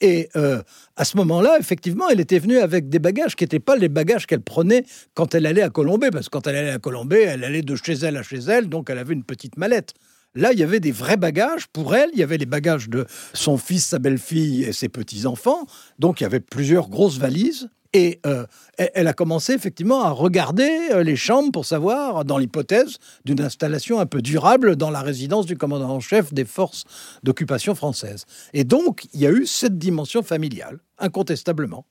Et 0.00 0.28
euh, 0.34 0.60
à 0.96 1.04
ce 1.04 1.16
moment-là, 1.18 1.56
effectivement, 1.60 2.08
elle 2.10 2.18
était 2.18 2.40
venue 2.40 2.58
avec 2.58 2.88
des 2.88 2.98
bagages 2.98 3.36
qui 3.36 3.44
n'étaient 3.44 3.60
pas 3.60 3.76
les 3.76 3.88
bagages 3.88 4.26
qu'elle 4.26 4.40
prenait 4.42 4.84
quand 5.14 5.36
elle 5.36 5.46
allait 5.46 5.62
à 5.62 5.70
Colombey, 5.70 6.10
parce 6.10 6.26
que 6.26 6.30
quand 6.30 6.48
elle 6.48 6.56
allait 6.56 6.70
à 6.72 6.80
Colombey, 6.80 7.22
elle 7.22 7.44
allait 7.44 7.62
de 7.62 7.76
chez 7.76 7.92
elle 7.92 8.16
à 8.16 8.24
chez 8.24 8.40
elle, 8.40 8.68
donc 8.68 8.90
elle 8.90 8.98
avait 8.98 9.14
une 9.14 9.24
petite 9.24 9.56
mallette. 9.56 9.94
Là, 10.34 10.52
il 10.52 10.58
y 10.58 10.62
avait 10.62 10.80
des 10.80 10.92
vrais 10.92 11.16
bagages 11.16 11.68
pour 11.68 11.94
elle. 11.94 12.10
Il 12.12 12.18
y 12.18 12.22
avait 12.22 12.38
les 12.38 12.46
bagages 12.46 12.88
de 12.88 13.06
son 13.32 13.56
fils, 13.56 13.86
sa 13.86 13.98
belle-fille 13.98 14.64
et 14.64 14.72
ses 14.72 14.88
petits-enfants. 14.88 15.66
Donc, 15.98 16.20
il 16.20 16.24
y 16.24 16.26
avait 16.26 16.40
plusieurs 16.40 16.88
grosses 16.88 17.18
valises. 17.18 17.68
Et 17.92 18.20
euh, 18.26 18.44
elle 18.76 19.06
a 19.06 19.12
commencé 19.12 19.52
effectivement 19.52 20.02
à 20.02 20.10
regarder 20.10 20.68
euh, 20.90 21.04
les 21.04 21.14
chambres 21.14 21.52
pour 21.52 21.64
savoir, 21.64 22.24
dans 22.24 22.38
l'hypothèse 22.38 22.98
d'une 23.24 23.40
installation 23.40 24.00
un 24.00 24.06
peu 24.06 24.20
durable 24.20 24.74
dans 24.74 24.90
la 24.90 25.00
résidence 25.00 25.46
du 25.46 25.56
commandant 25.56 25.90
en 25.90 26.00
chef 26.00 26.34
des 26.34 26.44
forces 26.44 26.82
d'occupation 27.22 27.76
françaises. 27.76 28.24
Et 28.52 28.64
donc, 28.64 29.06
il 29.14 29.20
y 29.20 29.26
a 29.26 29.30
eu 29.30 29.46
cette 29.46 29.78
dimension 29.78 30.24
familiale, 30.24 30.80
incontestablement. 30.98 31.86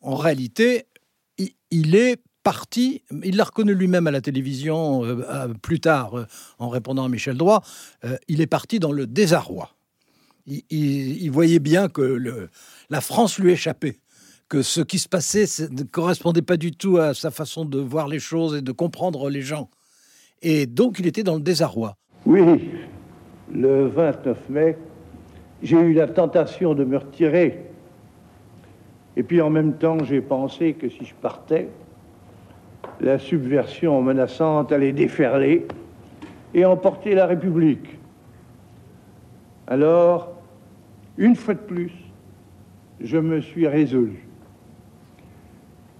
En 0.00 0.16
réalité, 0.16 0.86
il 1.70 1.94
est 1.94 2.20
parti, 2.42 3.02
il 3.24 3.36
l'a 3.36 3.44
reconnu 3.44 3.74
lui-même 3.74 4.06
à 4.06 4.10
la 4.10 4.20
télévision 4.20 5.04
euh, 5.04 5.48
plus 5.62 5.80
tard 5.80 6.18
euh, 6.18 6.26
en 6.58 6.68
répondant 6.68 7.04
à 7.04 7.08
Michel 7.08 7.36
Droit, 7.36 7.62
euh, 8.04 8.16
il 8.28 8.40
est 8.40 8.46
parti 8.46 8.78
dans 8.78 8.92
le 8.92 9.06
désarroi. 9.06 9.70
Il, 10.46 11.30
voyait 11.30 11.60
bien 11.60 11.88
que 11.88 12.48
la 12.88 13.00
France 13.00 13.38
lui 13.38 13.52
échappait, 13.52 14.00
que 14.48 14.62
ce 14.62 14.80
qui 14.80 14.98
se 14.98 15.08
passait 15.08 15.44
ne 15.70 15.84
correspondait 15.84 16.42
pas 16.42 16.56
du 16.56 16.72
tout 16.72 16.96
à 16.96 17.14
sa 17.14 17.30
façon 17.30 17.64
de 17.64 17.78
voir 17.78 18.08
les 18.08 18.18
choses 18.18 18.56
et 18.56 18.62
de 18.62 18.72
comprendre 18.72 19.30
les 19.30 19.42
gens. 19.42 19.70
Et 20.42 20.66
donc 20.66 20.98
il 20.98 21.06
était 21.06 21.22
dans 21.22 21.36
le 21.36 21.42
désarroi. 21.42 21.96
Oui, 22.26 22.70
le 23.52 23.86
29 23.86 24.48
mai, 24.48 24.78
j'ai 25.62 25.78
eu 25.78 25.92
la 25.92 26.08
tentation 26.08 26.74
de 26.74 26.84
me 26.84 26.96
retirer. 26.96 27.66
Et 29.16 29.22
puis 29.22 29.40
en 29.40 29.50
même 29.50 29.74
temps, 29.74 30.02
j'ai 30.02 30.22
pensé 30.22 30.72
que 30.72 30.88
si 30.88 31.04
je 31.04 31.14
partais, 31.14 31.68
la 33.00 33.18
subversion 33.18 34.02
menaçante 34.02 34.72
allait 34.72 34.92
déferler 34.92 35.66
et 36.54 36.64
emporter 36.64 37.14
la 37.14 37.26
République. 37.26 37.98
Alors, 39.66 40.32
une 41.16 41.36
fois 41.36 41.54
de 41.54 41.60
plus, 41.60 41.92
je 43.00 43.18
me 43.18 43.40
suis 43.40 43.66
résolu. 43.66 44.26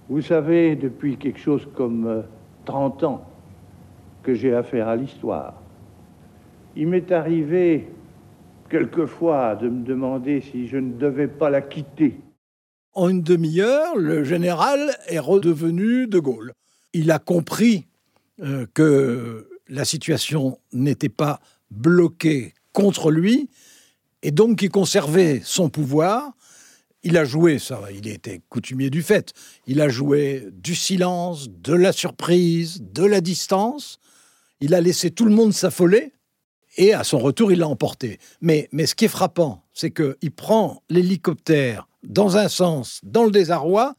Vous 0.09 0.21
savez, 0.21 0.75
depuis 0.75 1.17
quelque 1.17 1.39
chose 1.39 1.67
comme 1.73 2.23
30 2.65 3.03
euh, 3.03 3.07
ans 3.07 3.25
que 4.23 4.33
j'ai 4.33 4.53
affaire 4.53 4.87
à 4.87 4.95
l'histoire, 4.95 5.53
il 6.75 6.87
m'est 6.87 7.11
arrivé 7.11 7.87
quelquefois 8.69 9.55
de 9.55 9.69
me 9.69 9.83
demander 9.83 10.41
si 10.41 10.67
je 10.67 10.77
ne 10.77 10.93
devais 10.93 11.27
pas 11.27 11.49
la 11.49 11.61
quitter. 11.61 12.19
En 12.93 13.09
une 13.09 13.21
demi-heure, 13.21 13.95
le 13.95 14.23
général 14.23 14.91
est 15.07 15.19
redevenu 15.19 16.07
De 16.07 16.19
Gaulle. 16.19 16.51
Il 16.93 17.11
a 17.11 17.19
compris 17.19 17.87
euh, 18.41 18.65
que 18.73 19.49
la 19.67 19.85
situation 19.85 20.59
n'était 20.73 21.09
pas 21.09 21.39
bloquée 21.69 22.53
contre 22.73 23.11
lui, 23.11 23.49
et 24.23 24.31
donc 24.31 24.61
il 24.61 24.69
conservait 24.69 25.41
son 25.43 25.69
pouvoir. 25.69 26.31
Il 27.03 27.17
a 27.17 27.25
joué, 27.25 27.57
ça, 27.57 27.81
il 27.93 28.07
était 28.07 28.41
coutumier 28.49 28.89
du 28.89 29.01
fait, 29.01 29.33
il 29.65 29.81
a 29.81 29.89
joué 29.89 30.47
du 30.51 30.75
silence, 30.75 31.49
de 31.49 31.73
la 31.73 31.91
surprise, 31.91 32.81
de 32.81 33.03
la 33.03 33.21
distance. 33.21 33.99
Il 34.59 34.75
a 34.75 34.81
laissé 34.81 35.09
tout 35.09 35.25
le 35.25 35.33
monde 35.33 35.53
s'affoler, 35.53 36.13
et 36.77 36.93
à 36.93 37.03
son 37.03 37.19
retour, 37.19 37.51
il 37.51 37.59
l'a 37.59 37.67
emporté. 37.67 38.19
Mais, 38.41 38.69
mais 38.71 38.85
ce 38.85 38.95
qui 38.95 39.05
est 39.05 39.09
frappant, 39.09 39.63
c'est 39.73 39.91
qu'il 39.91 40.31
prend 40.31 40.83
l'hélicoptère 40.89 41.87
dans 42.03 42.37
un 42.37 42.49
sens, 42.49 43.01
dans 43.03 43.23
le 43.23 43.31
désarroi, 43.31 43.95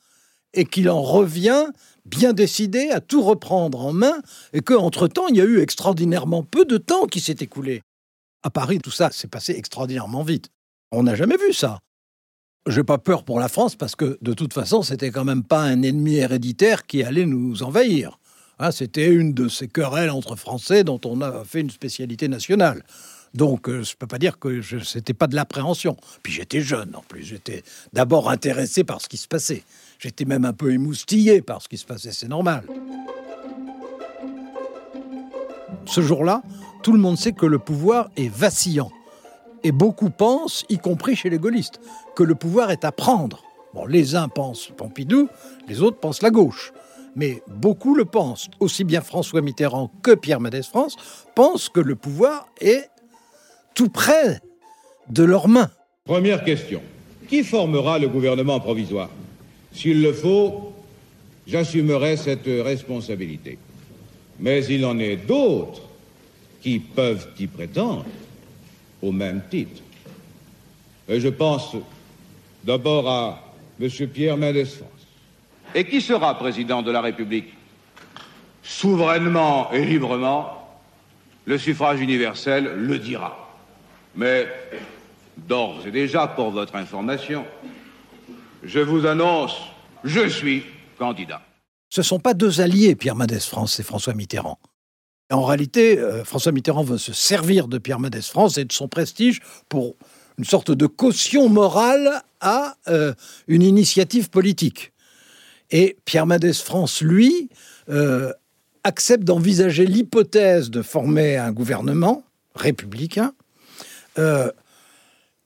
et 0.55 0.65
qu'il 0.65 0.89
en 0.89 1.03
revient 1.03 1.67
bien 2.05 2.33
décidé 2.33 2.91
à 2.91 3.01
tout 3.01 3.23
reprendre 3.23 3.81
en 3.81 3.93
main, 3.93 4.21
et 4.53 4.61
qu'entre-temps, 4.61 5.29
il 5.29 5.37
y 5.37 5.41
a 5.41 5.45
eu 5.45 5.61
extraordinairement 5.61 6.43
peu 6.43 6.65
de 6.65 6.79
temps 6.79 7.07
qui 7.07 7.21
s'est 7.21 7.37
écoulé. 7.41 7.83
À 8.43 8.51
Paris, 8.51 8.79
tout 8.79 8.91
ça 8.91 9.11
s'est 9.11 9.29
passé 9.29 9.53
extraordinairement 9.53 10.23
vite. 10.23 10.49
On 10.91 11.05
n'a 11.05 11.15
jamais 11.15 11.37
vu 11.37 11.53
ça. 11.53 11.79
J'ai 12.69 12.85
pas 12.85 12.99
peur 12.99 13.25
pour 13.25 13.41
la 13.41 13.49
France 13.49 13.75
parce 13.75 13.97
que 13.97 14.19
de 14.21 14.35
toute 14.35 14.53
façon, 14.53 14.83
c'était 14.83 15.11
quand 15.11 15.25
même 15.25 15.43
pas 15.43 15.63
un 15.63 15.83
ennemi 15.83 16.17
héréditaire 16.17 16.87
qui 16.87 17.03
allait 17.03 17.27
nous 17.27 17.63
envahir. 17.63 18.19
Hein, 18.59 18.71
c'était 18.71 19.09
une 19.09 19.33
de 19.33 19.49
ces 19.49 19.67
querelles 19.67 20.11
entre 20.11 20.37
Français 20.37 20.85
dont 20.85 21.01
on 21.05 21.21
a 21.23 21.45
fait 21.45 21.61
une 21.61 21.71
spécialité 21.71 22.29
nationale. 22.29 22.85
Donc, 23.35 23.69
euh, 23.69 23.83
je 23.83 23.93
ne 23.93 23.97
peux 23.97 24.07
pas 24.07 24.19
dire 24.19 24.39
que 24.39 24.61
ce 24.61 24.99
n'était 24.99 25.15
pas 25.15 25.27
de 25.27 25.35
l'appréhension. 25.35 25.97
Puis 26.23 26.33
j'étais 26.33 26.61
jeune 26.61 26.95
en 26.95 27.03
plus. 27.03 27.25
J'étais 27.25 27.65
d'abord 27.93 28.31
intéressé 28.31 28.85
par 28.85 29.01
ce 29.01 29.09
qui 29.09 29.17
se 29.17 29.27
passait. 29.27 29.65
J'étais 30.03 30.25
même 30.25 30.45
un 30.45 30.53
peu 30.53 30.73
émoustillé 30.73 31.43
par 31.43 31.63
ce 31.63 31.69
qui 31.69 31.79
se 31.79 31.87
passait. 31.87 32.11
C'est 32.11 32.27
normal. 32.27 32.65
Ce 35.85 36.01
jour-là, 36.01 36.43
tout 36.83 36.93
le 36.93 36.99
monde 36.99 37.17
sait 37.17 37.31
que 37.31 37.47
le 37.47 37.61
pouvoir 37.61 38.11
est 38.17 38.29
vacillant. 38.29 38.91
Et 39.63 39.71
beaucoup 39.71 40.11
pensent, 40.11 40.65
y 40.69 40.79
compris 40.79 41.15
chez 41.15 41.31
les 41.31 41.39
gaullistes, 41.39 41.81
que 42.17 42.25
le 42.25 42.35
pouvoir 42.35 42.73
est 42.73 42.85
à 42.85 42.91
prendre. 42.91 43.45
Bon, 43.75 43.87
les 43.87 44.17
uns 44.17 44.29
pensent 44.29 44.73
Pompidou, 44.77 45.29
les 45.69 45.83
autres 45.83 45.99
pensent 45.99 46.23
la 46.23 46.31
gauche 46.31 46.73
mais 47.15 47.43
beaucoup 47.47 47.95
le 47.95 48.05
pensent. 48.05 48.49
Aussi 48.59 48.85
bien 48.85 49.03
François 49.03 49.43
Mitterrand 49.43 49.91
que 50.03 50.15
Pierre 50.15 50.41
Mendès 50.41 50.63
France 50.63 50.97
pensent 51.35 51.69
que 51.69 51.81
le 51.81 51.95
pouvoir 51.95 52.49
est 52.61 52.89
tout 53.75 53.89
près 53.89 54.41
de 55.11 55.23
leurs 55.23 55.49
mains. 55.49 55.71
Première 56.05 56.43
question. 56.43 56.81
Qui 57.29 57.45
formera 57.45 57.99
le 57.99 58.09
gouvernement 58.09 58.61
provisoire? 58.61 59.11
S'il 59.73 60.03
le 60.03 60.13
faut, 60.13 60.73
j'assumerai 61.47 62.17
cette 62.17 62.47
responsabilité. 62.47 63.59
Mais 64.39 64.65
il 64.67 64.85
en 64.85 64.99
est 64.99 65.17
d'autres 65.17 65.83
qui 66.61 66.79
peuvent 66.79 67.29
y 67.39 67.47
prétendre 67.47 68.05
au 69.01 69.13
même 69.13 69.43
titre. 69.51 69.83
Et 71.09 71.21
je 71.21 71.29
pense 71.29 71.77
d'abord 72.65 73.09
à 73.09 73.53
M. 73.81 73.89
Pierre 74.09 74.37
Mendès 74.37 74.65
France. 74.65 74.89
Et 75.75 75.85
qui 75.85 76.01
sera 76.01 76.39
président 76.39 76.83
de 76.83 76.91
la 76.91 77.01
République? 77.01 77.53
Souverainement 78.63 79.73
et 79.73 79.85
librement, 79.85 80.63
le 81.47 81.59
suffrage 81.59 82.01
universel 82.01 82.73
le 82.77 82.99
dira. 82.99 83.51
Mais 84.15 84.47
d'ores 85.37 85.87
et 85.87 85.91
déjà, 85.91 86.29
pour 86.29 86.51
votre 86.51 86.77
information, 86.77 87.45
je 88.63 88.81
vous 88.81 89.07
annonce, 89.07 89.57
je 90.05 90.29
suis 90.29 90.65
candidat. 90.99 91.43
Ce 91.89 92.01
ne 92.01 92.05
sont 92.05 92.21
pas 92.21 92.35
deux 92.35 92.61
alliés, 92.61 92.95
Pierre 92.95 93.17
Mendès 93.17 93.41
France 93.41 93.79
et 93.81 93.83
François 93.83 94.15
Mitterrand. 94.15 94.59
En 95.31 95.45
réalité, 95.45 95.99
euh, 95.99 96.25
François 96.25 96.53
Mitterrand 96.53 96.83
veut 96.83 96.99
se 96.99 97.13
servir 97.13 97.69
de 97.69 97.79
Pierre 97.79 97.99
Mendès 97.99 98.23
France 98.23 98.59
et 98.59 98.65
de 98.65 98.73
son 98.73 98.89
prestige 98.89 99.41
pour 99.69 99.97
une 100.39 100.45
sorte 100.45 100.71
de 100.71 100.87
caution 100.87 101.49
morale 101.49 102.23
à 102.41 102.77
euh, 102.89 103.15
une 103.49 103.63
initiative 103.63 104.31
politique. 104.31 104.93
Et 105.71 105.97
Pierre 106.05 106.27
Mendès 106.27 106.53
France, 106.55 107.01
lui, 107.01 107.49
euh, 107.89 108.33
accepte 108.85 109.25
d'envisager 109.25 109.87
l'hypothèse 109.87 110.71
de 110.71 110.83
former 110.83 111.37
un 111.37 111.53
gouvernement 111.53 112.25
républicain, 112.55 113.33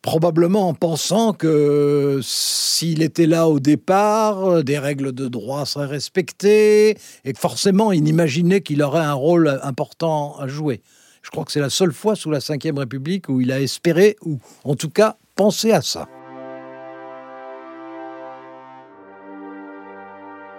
probablement 0.06 0.68
en 0.68 0.72
pensant 0.72 1.32
que 1.32 2.20
s'il 2.22 3.02
était 3.02 3.26
là 3.26 3.48
au 3.48 3.58
départ, 3.58 4.62
des 4.62 4.78
règles 4.78 5.10
de 5.10 5.26
droit 5.26 5.66
seraient 5.66 5.86
respectées, 5.86 6.96
et 7.24 7.34
forcément 7.34 7.90
il 7.90 8.06
imaginait 8.06 8.60
qu'il 8.60 8.84
aurait 8.84 9.04
un 9.04 9.14
rôle 9.14 9.58
important 9.64 10.36
à 10.38 10.46
jouer. 10.46 10.80
Je 11.22 11.30
crois 11.30 11.44
que 11.44 11.50
c'est 11.50 11.60
la 11.60 11.70
seule 11.70 11.92
fois 11.92 12.14
sous 12.14 12.30
la 12.30 12.38
Ve 12.38 12.78
République 12.78 13.28
où 13.28 13.40
il 13.40 13.50
a 13.50 13.60
espéré, 13.60 14.14
ou 14.24 14.38
en 14.62 14.76
tout 14.76 14.90
cas 14.90 15.16
pensé 15.34 15.72
à 15.72 15.82
ça. 15.82 16.06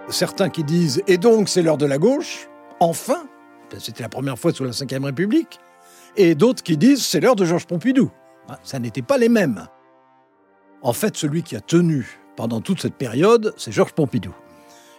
certains 0.10 0.50
qui 0.50 0.66
disent 0.66 1.02
Et 1.08 1.18
donc 1.18 1.48
c'est 1.48 1.62
l'heure 1.62 1.78
de 1.78 1.86
la 1.86 1.98
gauche, 1.98 2.50
enfin, 2.82 3.24
c'était 3.80 4.04
la 4.04 4.10
première 4.10 4.38
fois 4.38 4.52
sous 4.52 4.66
la 4.66 4.72
Ve 4.72 5.06
République, 5.06 5.58
et 6.18 6.36
d'autres 6.36 6.64
qui 6.64 6.76
disent 6.76 7.06
C'est 7.06 7.22
l'heure 7.22 7.38
de 7.38 7.46
Georges 7.46 7.66
Pompidou. 7.66 8.12
Ah, 8.48 8.60
ça 8.64 8.80
n'était 8.80 9.02
pas 9.02 9.18
les 9.18 9.30
mêmes. 9.30 9.68
En 10.82 10.94
fait, 10.94 11.18
celui 11.18 11.44
qui 11.44 11.56
a 11.56 11.62
tenu 11.62 12.20
pendant 12.36 12.62
toute 12.62 12.82
cette 12.82 12.96
période, 12.96 13.54
c'est 13.58 13.72
Georges 13.72 13.94
Pompidou. 13.94 14.34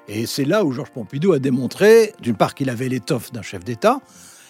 Et 0.09 0.27
c'est 0.27 0.45
là 0.45 0.65
où 0.65 0.73
Georges 0.73 0.91
Pompidou 0.91 1.33
a 1.33 1.39
démontré, 1.39 2.13
d'une 2.21 2.37
part, 2.37 2.55
qu'il 2.55 2.71
avait 2.71 2.89
l'étoffe 2.89 3.33
d'un 3.33 3.43
chef 3.43 3.65
d'État, 3.65 4.01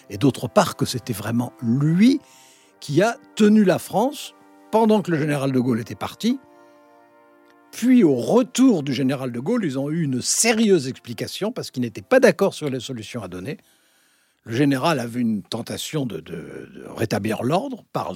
et 0.09 0.17
d'autre 0.17 0.47
part, 0.47 0.75
que 0.75 0.85
c'était 0.85 1.13
vraiment 1.13 1.53
lui 1.61 2.19
qui 2.79 3.01
a 3.01 3.17
tenu 3.35 3.63
la 3.63 3.77
France 3.77 4.33
pendant 4.71 5.01
que 5.01 5.11
le 5.11 5.17
général 5.17 5.51
de 5.51 5.59
Gaulle 5.59 5.81
était 5.81 5.95
parti, 5.95 6.39
puis 7.71 8.03
au 8.03 8.15
retour 8.15 8.83
du 8.83 8.93
général 8.93 9.31
de 9.31 9.39
Gaulle, 9.39 9.63
ils 9.63 9.77
ont 9.77 9.89
eu 9.89 10.03
une 10.03 10.21
sérieuse 10.21 10.87
explication 10.87 11.51
parce 11.51 11.71
qu'ils 11.71 11.83
n'étaient 11.83 12.01
pas 12.01 12.19
d'accord 12.19 12.53
sur 12.53 12.69
les 12.69 12.79
solutions 12.79 13.21
à 13.21 13.27
donner. 13.27 13.57
Le 14.43 14.55
général 14.55 14.99
avait 14.99 15.19
une 15.19 15.43
tentation 15.43 16.05
de, 16.05 16.23
rétablir 16.95 17.43
l'ordre 17.43 17.83
par 17.93 18.13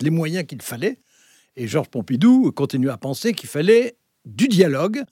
les 0.00 0.10
moyens 0.10 0.46
qu'il 0.46 0.62
fallait. 0.62 0.98
Et 1.56 1.68
Georges 1.68 1.88
Pompidou 1.88 2.50
continue 2.52 2.90
à 2.90 2.96
penser 2.96 3.32
qu'il 3.32 3.48
fallait 3.48 3.96
du 4.24 4.48
dialogue 4.48 5.02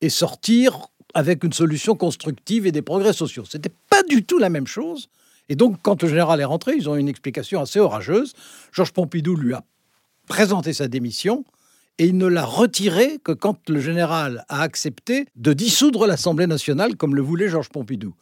et 0.00 0.08
sortir 0.08 0.88
avec 1.14 1.44
une 1.44 1.52
solution 1.52 1.94
constructive 1.96 2.66
et 2.66 2.72
des 2.72 2.82
progrès 2.82 3.12
sociaux. 3.12 3.44
Ce 3.44 3.56
n'était 3.56 3.72
pas 3.90 4.02
du 4.04 4.24
tout 4.24 4.38
la 4.38 4.48
même 4.48 4.66
chose. 4.66 5.08
Et 5.48 5.56
donc, 5.56 5.78
quand 5.82 6.02
le 6.02 6.08
général 6.08 6.40
est 6.40 6.44
rentré, 6.44 6.74
ils 6.76 6.88
ont 6.88 6.96
une 6.96 7.08
explication 7.08 7.60
assez 7.60 7.80
orageuse. 7.80 8.34
Georges 8.72 8.92
Pompidou 8.92 9.34
lui 9.34 9.52
a 9.52 9.64
présenté 10.28 10.72
sa 10.72 10.86
démission 10.86 11.44
et 11.98 12.06
il 12.06 12.16
ne 12.16 12.26
l'a 12.26 12.44
retiré 12.44 13.18
que 13.22 13.32
quand 13.32 13.68
le 13.68 13.80
général 13.80 14.44
a 14.48 14.62
accepté 14.62 15.26
de 15.36 15.52
dissoudre 15.52 16.06
l'Assemblée 16.06 16.46
nationale 16.46 16.96
comme 16.96 17.16
le 17.16 17.22
voulait 17.22 17.48
Georges 17.48 17.68
Pompidou. 17.68 18.14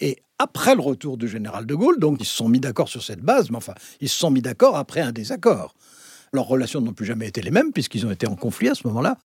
Et 0.00 0.22
après 0.38 0.74
le 0.74 0.80
retour 0.80 1.16
du 1.16 1.28
général 1.28 1.66
de 1.66 1.74
Gaulle, 1.74 1.98
donc 1.98 2.18
ils 2.20 2.26
se 2.26 2.34
sont 2.34 2.48
mis 2.48 2.60
d'accord 2.60 2.88
sur 2.88 3.02
cette 3.02 3.20
base, 3.20 3.50
mais 3.50 3.56
enfin, 3.56 3.74
ils 4.00 4.08
se 4.08 4.18
sont 4.18 4.30
mis 4.30 4.42
d'accord 4.42 4.76
après 4.76 5.00
un 5.00 5.12
désaccord. 5.12 5.74
Leurs 6.32 6.46
relations 6.46 6.80
n'ont 6.80 6.92
plus 6.92 7.06
jamais 7.06 7.28
été 7.28 7.42
les 7.42 7.50
mêmes 7.50 7.72
puisqu'ils 7.72 8.06
ont 8.06 8.10
été 8.10 8.26
en 8.26 8.34
conflit 8.34 8.68
à 8.68 8.74
ce 8.74 8.86
moment-là. 8.88 9.18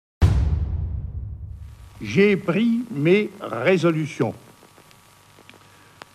J'ai 2.02 2.38
pris 2.38 2.82
mes 2.92 3.30
résolutions. 3.42 4.34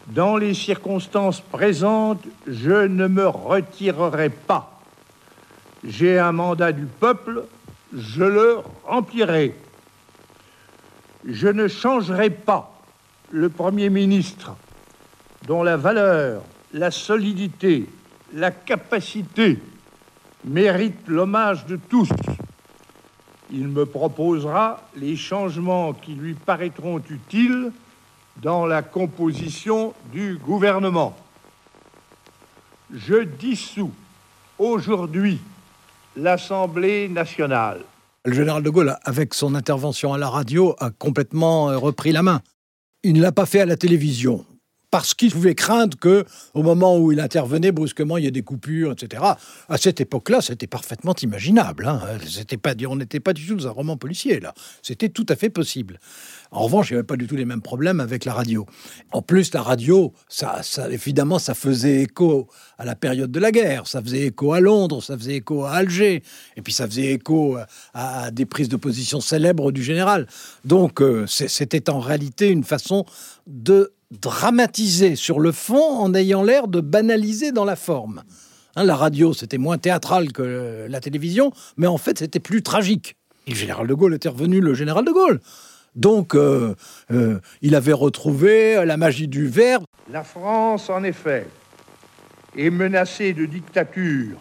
Dans 0.08 0.36
les 0.36 0.54
circonstances 0.54 1.40
présentes, 1.40 2.24
je 2.46 2.86
ne 2.86 3.06
me 3.06 3.26
retirerai 3.26 4.30
pas. 4.30 4.80
J'ai 5.82 6.18
un 6.18 6.32
mandat 6.32 6.72
du 6.72 6.86
peuple 6.86 7.44
je 7.94 8.24
le 8.24 8.58
remplirai. 8.84 9.54
Je 11.24 11.48
ne 11.48 11.68
changerai 11.68 12.30
pas 12.30 12.73
le 13.34 13.48
Premier 13.48 13.90
ministre 13.90 14.54
dont 15.48 15.64
la 15.64 15.76
valeur, 15.76 16.42
la 16.72 16.92
solidité, 16.92 17.88
la 18.32 18.52
capacité 18.52 19.58
méritent 20.44 21.08
l'hommage 21.08 21.66
de 21.66 21.74
tous. 21.74 22.08
Il 23.50 23.66
me 23.66 23.86
proposera 23.86 24.84
les 24.94 25.16
changements 25.16 25.92
qui 25.92 26.14
lui 26.14 26.34
paraîtront 26.34 27.00
utiles 27.10 27.72
dans 28.36 28.66
la 28.66 28.82
composition 28.82 29.94
du 30.12 30.38
gouvernement. 30.38 31.16
Je 32.92 33.24
dissous 33.24 33.92
aujourd'hui 34.60 35.40
l'Assemblée 36.16 37.08
nationale. 37.08 37.80
Le 38.24 38.32
général 38.32 38.62
de 38.62 38.70
Gaulle, 38.70 38.96
avec 39.02 39.34
son 39.34 39.56
intervention 39.56 40.14
à 40.14 40.18
la 40.18 40.28
radio, 40.28 40.76
a 40.78 40.90
complètement 40.90 41.70
euh, 41.70 41.76
repris 41.76 42.12
la 42.12 42.22
main. 42.22 42.40
Il 43.06 43.12
ne 43.12 43.20
l'a 43.20 43.32
pas 43.32 43.44
fait 43.44 43.60
à 43.60 43.66
la 43.66 43.76
télévision 43.76 44.46
parce 44.94 45.12
qu'il 45.12 45.32
pouvait 45.32 45.56
craindre 45.56 45.98
que, 45.98 46.24
au 46.54 46.62
moment 46.62 46.96
où 46.96 47.10
il 47.10 47.18
intervenait 47.18 47.72
brusquement, 47.72 48.16
il 48.16 48.26
y 48.26 48.26
ait 48.28 48.30
des 48.30 48.44
coupures, 48.44 48.92
etc. 48.92 49.24
À 49.68 49.76
cette 49.76 50.00
époque-là, 50.00 50.40
c'était 50.40 50.68
parfaitement 50.68 51.16
imaginable. 51.20 51.88
Hein. 51.88 52.00
Pas, 52.62 52.74
on 52.88 52.94
n'était 52.94 53.18
pas 53.18 53.32
du 53.32 53.44
tout 53.44 53.56
dans 53.56 53.66
un 53.66 53.72
roman 53.72 53.96
policier 53.96 54.38
là. 54.38 54.54
C'était 54.82 55.08
tout 55.08 55.26
à 55.28 55.34
fait 55.34 55.50
possible. 55.50 55.98
En 56.52 56.62
revanche, 56.62 56.90
il 56.90 56.92
n'y 56.92 56.98
avait 56.98 57.06
pas 57.06 57.16
du 57.16 57.26
tout 57.26 57.34
les 57.34 57.44
mêmes 57.44 57.60
problèmes 57.60 57.98
avec 57.98 58.24
la 58.24 58.34
radio. 58.34 58.66
En 59.10 59.20
plus, 59.20 59.52
la 59.52 59.62
radio, 59.62 60.12
ça, 60.28 60.60
évidemment, 60.88 61.40
ça 61.40 61.54
faisait 61.54 62.02
écho 62.02 62.46
à 62.78 62.84
la 62.84 62.94
période 62.94 63.32
de 63.32 63.40
la 63.40 63.50
guerre. 63.50 63.88
Ça 63.88 64.00
faisait 64.00 64.26
écho 64.26 64.52
à 64.52 64.60
Londres, 64.60 65.02
ça 65.02 65.18
faisait 65.18 65.38
écho 65.38 65.64
à 65.64 65.72
Alger, 65.72 66.22
et 66.56 66.62
puis 66.62 66.72
ça 66.72 66.86
faisait 66.86 67.14
écho 67.14 67.58
à, 67.94 68.30
des 68.30 68.46
prises 68.46 68.68
de 68.68 68.76
position 68.76 69.20
célèbres 69.20 69.72
du 69.72 69.82
général. 69.82 70.28
Donc, 70.64 71.02
euh, 71.02 71.26
c'était 71.26 71.90
en 71.90 71.98
réalité 71.98 72.48
une 72.48 72.62
façon 72.62 73.04
de 73.48 73.92
dramatiser 74.20 75.16
sur 75.16 75.40
le 75.40 75.52
fond 75.52 75.98
en 75.98 76.14
ayant 76.14 76.42
l'air 76.42 76.68
de 76.68 76.80
banaliser 76.80 77.52
dans 77.52 77.64
la 77.64 77.76
forme. 77.76 78.22
Hein, 78.76 78.84
la 78.84 78.96
radio, 78.96 79.32
c'était 79.32 79.58
moins 79.58 79.78
théâtral 79.78 80.32
que 80.32 80.86
la 80.88 81.00
télévision, 81.00 81.52
mais 81.76 81.86
en 81.86 81.98
fait, 81.98 82.18
c'était 82.18 82.40
plus 82.40 82.62
tragique. 82.62 83.16
Le 83.46 83.54
général 83.54 83.86
de 83.86 83.94
Gaulle 83.94 84.14
était 84.14 84.28
revenu 84.28 84.60
le 84.60 84.74
général 84.74 85.04
de 85.04 85.12
Gaulle. 85.12 85.40
Donc, 85.94 86.34
euh, 86.34 86.74
euh, 87.12 87.38
il 87.62 87.74
avait 87.74 87.92
retrouvé 87.92 88.84
la 88.84 88.96
magie 88.96 89.28
du 89.28 89.46
verbe. 89.46 89.84
La 90.10 90.24
France, 90.24 90.90
en 90.90 91.04
effet, 91.04 91.46
est 92.56 92.70
menacée 92.70 93.32
de 93.32 93.46
dictature. 93.46 94.38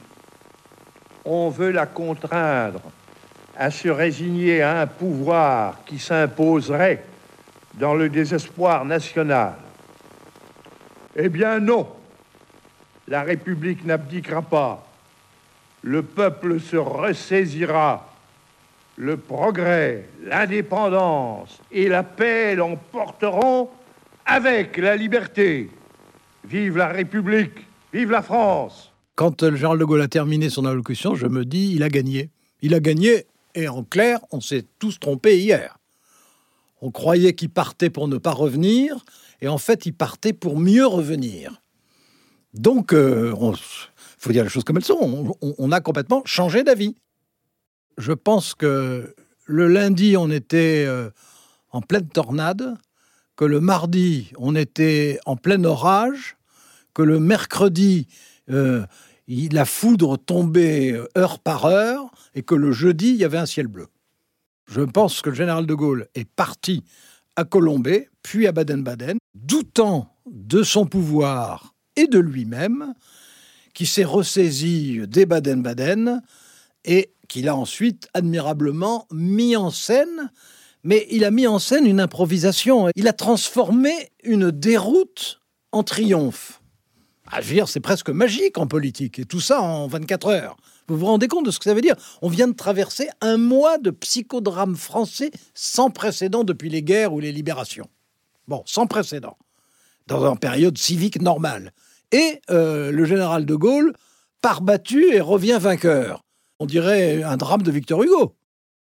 On 1.25 1.49
veut 1.49 1.71
la 1.71 1.85
contraindre 1.85 2.81
à 3.55 3.69
se 3.69 3.87
résigner 3.87 4.61
à 4.61 4.81
un 4.81 4.87
pouvoir 4.87 5.83
qui 5.85 5.99
s'imposerait 5.99 7.05
dans 7.75 7.93
le 7.93 8.09
désespoir 8.09 8.83
national. 8.85 9.53
Eh 11.15 11.29
bien 11.29 11.59
non, 11.59 11.87
la 13.07 13.23
République 13.23 13.85
n'abdiquera 13.85 14.41
pas. 14.41 14.87
Le 15.83 16.01
peuple 16.01 16.59
se 16.59 16.77
ressaisira. 16.77 18.09
Le 18.95 19.17
progrès, 19.17 20.07
l'indépendance 20.23 21.59
et 21.71 21.87
la 21.87 22.03
paix 22.03 22.55
l'emporteront 22.55 23.69
avec 24.25 24.77
la 24.77 24.95
liberté. 24.95 25.69
Vive 26.45 26.77
la 26.77 26.87
République, 26.87 27.65
vive 27.91 28.11
la 28.11 28.21
France. 28.21 28.91
Quand 29.15 29.55
Charles 29.55 29.79
de 29.79 29.85
Gaulle 29.85 30.01
a 30.01 30.07
terminé 30.07 30.49
son 30.49 30.65
allocution, 30.65 31.15
je 31.15 31.27
me 31.27 31.45
dis, 31.45 31.73
il 31.75 31.83
a 31.83 31.89
gagné. 31.89 32.29
Il 32.61 32.73
a 32.73 32.79
gagné, 32.79 33.25
et 33.55 33.67
en 33.67 33.83
clair, 33.83 34.19
on 34.31 34.41
s'est 34.41 34.65
tous 34.79 34.99
trompés 34.99 35.39
hier. 35.39 35.77
On 36.85 36.91
croyait 36.91 37.33
qu'il 37.33 37.49
partait 37.49 37.89
pour 37.89 38.09
ne 38.09 38.17
pas 38.17 38.33
revenir, 38.33 39.05
et 39.39 39.47
en 39.47 39.57
fait, 39.57 39.85
il 39.85 39.93
partait 39.93 40.33
pour 40.33 40.59
mieux 40.59 40.85
revenir. 40.85 41.61
Donc, 42.53 42.91
euh, 42.91 43.33
faut 44.17 44.33
dire 44.33 44.43
les 44.43 44.49
choses 44.49 44.65
comme 44.65 44.75
elles 44.75 44.83
sont, 44.83 45.33
on, 45.41 45.71
a 45.71 45.79
complètement 45.79 46.23
changé 46.25 46.61
d'avis. 46.61 46.97
Je 47.97 48.11
pense 48.11 48.53
que 48.53 49.15
le 49.45 49.67
lundi, 49.69 50.17
on 50.17 50.29
était 50.29 50.83
euh, 50.85 51.09
en 51.71 51.79
pleine 51.79 52.09
tornade, 52.09 52.75
que 53.37 53.45
le 53.45 53.61
mardi, 53.61 54.33
on 54.37 54.53
était 54.53 55.21
en 55.25 55.37
plein 55.37 55.63
orage, 55.63 56.35
que 56.93 57.01
le 57.01 57.17
mercredi, 57.17 58.09
euh, 58.49 58.85
la 59.29 59.63
foudre 59.63 60.17
tombait 60.17 60.99
heure 61.17 61.39
par 61.39 61.63
heure, 61.63 62.11
et 62.35 62.43
que 62.43 62.55
le 62.55 62.73
jeudi, 62.73 63.11
il 63.11 63.15
y 63.15 63.23
avait 63.23 63.37
un 63.37 63.45
ciel 63.45 63.67
bleu. 63.67 63.87
Je 64.73 64.81
pense 64.81 65.21
que 65.21 65.29
le 65.29 65.35
général 65.35 65.67
de 65.67 65.73
Gaulle 65.75 66.07
est 66.15 66.27
parti 66.27 66.83
à 67.35 67.43
Colombey, 67.43 68.09
puis 68.23 68.47
à 68.47 68.51
Baden-Baden, 68.51 69.19
doutant 69.35 70.15
de 70.25 70.63
son 70.63 70.87
pouvoir 70.87 71.75
et 71.95 72.07
de 72.07 72.17
lui-même, 72.17 72.95
qui 73.75 73.85
s'est 73.85 74.03
ressaisi 74.03 74.99
dès 75.05 75.27
Baden-Baden 75.27 76.23
et 76.85 77.13
qu'il 77.27 77.49
a 77.49 77.55
ensuite 77.55 78.09
admirablement 78.15 79.07
mis 79.11 79.55
en 79.55 79.69
scène, 79.69 80.31
mais 80.83 81.05
il 81.11 81.23
a 81.23 81.29
mis 81.29 81.45
en 81.45 81.59
scène 81.59 81.85
une 81.85 81.99
improvisation. 81.99 82.89
Il 82.95 83.07
a 83.07 83.13
transformé 83.13 83.91
une 84.23 84.49
déroute 84.49 85.39
en 85.71 85.83
triomphe. 85.83 86.62
Dire, 87.41 87.67
c'est 87.67 87.79
presque 87.79 88.09
magique 88.09 88.57
en 88.57 88.67
politique, 88.67 89.19
et 89.19 89.25
tout 89.25 89.39
ça 89.39 89.61
en 89.61 89.87
24 89.87 90.27
heures. 90.27 90.57
Vous 90.87 90.97
vous 90.97 91.05
rendez 91.05 91.27
compte 91.27 91.45
de 91.45 91.51
ce 91.51 91.59
que 91.59 91.65
ça 91.65 91.73
veut 91.73 91.81
dire? 91.81 91.95
On 92.21 92.29
vient 92.29 92.47
de 92.47 92.53
traverser 92.53 93.09
un 93.21 93.37
mois 93.37 93.77
de 93.77 93.89
psychodrame 93.89 94.75
français 94.75 95.31
sans 95.53 95.89
précédent 95.89 96.43
depuis 96.43 96.69
les 96.69 96.83
guerres 96.83 97.13
ou 97.13 97.19
les 97.19 97.31
libérations. 97.31 97.87
Bon, 98.47 98.63
sans 98.65 98.87
précédent, 98.87 99.37
dans 100.07 100.25
une 100.25 100.37
période 100.37 100.77
civique 100.77 101.21
normale. 101.21 101.73
Et 102.11 102.41
euh, 102.49 102.91
le 102.91 103.05
général 103.05 103.45
de 103.45 103.55
Gaulle 103.55 103.93
part 104.41 104.61
battu 104.61 105.13
et 105.13 105.21
revient 105.21 105.57
vainqueur. 105.59 106.23
On 106.59 106.65
dirait 106.65 107.23
un 107.23 107.37
drame 107.37 107.63
de 107.63 107.71
Victor 107.71 108.03
Hugo. 108.03 108.35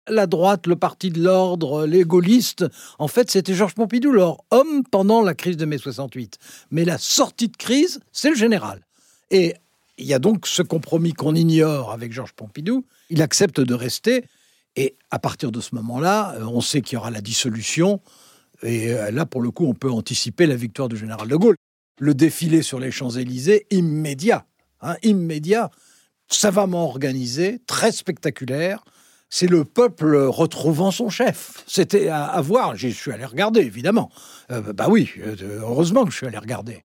La 0.10 0.28
droite, 0.28 0.68
le 0.68 0.76
parti 0.76 1.10
de 1.10 1.22
l'ordre, 1.22 1.86
les 1.86 2.04
gaullistes, 2.04 2.66
en 2.98 3.08
fait, 3.08 3.30
c'était 3.30 3.54
Georges 3.54 3.76
Pompidou, 3.76 4.12
leur 4.12 4.38
homme 4.52 4.84
pendant 4.90 5.22
la 5.22 5.34
crise 5.34 5.58
de 5.58 5.66
mai 5.66 5.78
68. 5.78 6.38
Mais 6.72 6.86
la 6.86 6.98
sortie 6.98 7.50
de 7.50 7.58
crise, 7.58 8.00
c'est 8.12 8.30
le 8.30 8.36
général. 8.36 8.86
Et 9.32 9.56
il 9.98 10.06
y 10.06 10.14
a 10.14 10.20
donc 10.20 10.48
ce 10.48 10.62
compromis 10.62 11.14
qu'on 11.14 11.36
ignore 11.36 11.92
avec 11.92 12.14
Georges 12.14 12.34
Pompidou. 12.34 12.86
Il 13.10 13.22
accepte 13.22 13.60
de 13.60 13.74
rester. 13.74 14.26
Et 14.76 14.96
à 15.10 15.20
partir 15.20 15.52
de 15.52 15.60
ce 15.60 15.74
moment-là, 15.76 16.36
euh, 16.36 16.46
on 16.46 16.62
sait 16.62 16.82
qu'il 16.82 16.96
y 16.96 16.98
aura 16.98 17.10
la 17.10 17.22
dissolution. 17.22 18.00
Et 18.62 18.94
euh, 18.94 19.12
là, 19.12 19.26
pour 19.26 19.42
le 19.42 19.50
coup, 19.50 19.66
on 19.66 19.74
peut 19.74 19.92
anticiper 19.92 20.46
la 20.46 20.56
victoire 20.56 20.88
du 20.88 20.98
général 20.98 21.28
de 21.28 21.36
Gaulle. 21.36 21.56
Le 22.00 22.14
défilé 22.14 22.62
sur 22.62 22.80
les 22.80 22.92
Champs-Élysées, 22.92 23.66
immédiat, 23.72 24.46
hein, 24.82 24.96
immédiat, 25.02 25.72
savamment 26.28 26.86
organisé, 26.86 27.60
très 27.66 27.92
spectaculaire. 27.92 28.84
C'est 29.30 29.48
le 29.48 29.66
peuple 29.66 30.16
retrouvant 30.16 30.92
son 30.92 31.10
chef. 31.10 31.64
C'était 31.68 32.08
à, 32.10 32.40
voir. 32.42 32.76
Je 32.76 32.88
suis 32.88 33.12
allé 33.12 33.26
regarder, 33.26 33.62
évidemment. 33.62 34.10
Euh, 34.52 34.74
bah 34.74 34.88
oui, 34.90 35.12
heureusement 35.42 36.06
que 36.06 36.12
je 36.12 36.18
suis 36.18 36.28
allé 36.28 36.38
regarder. 36.38 36.84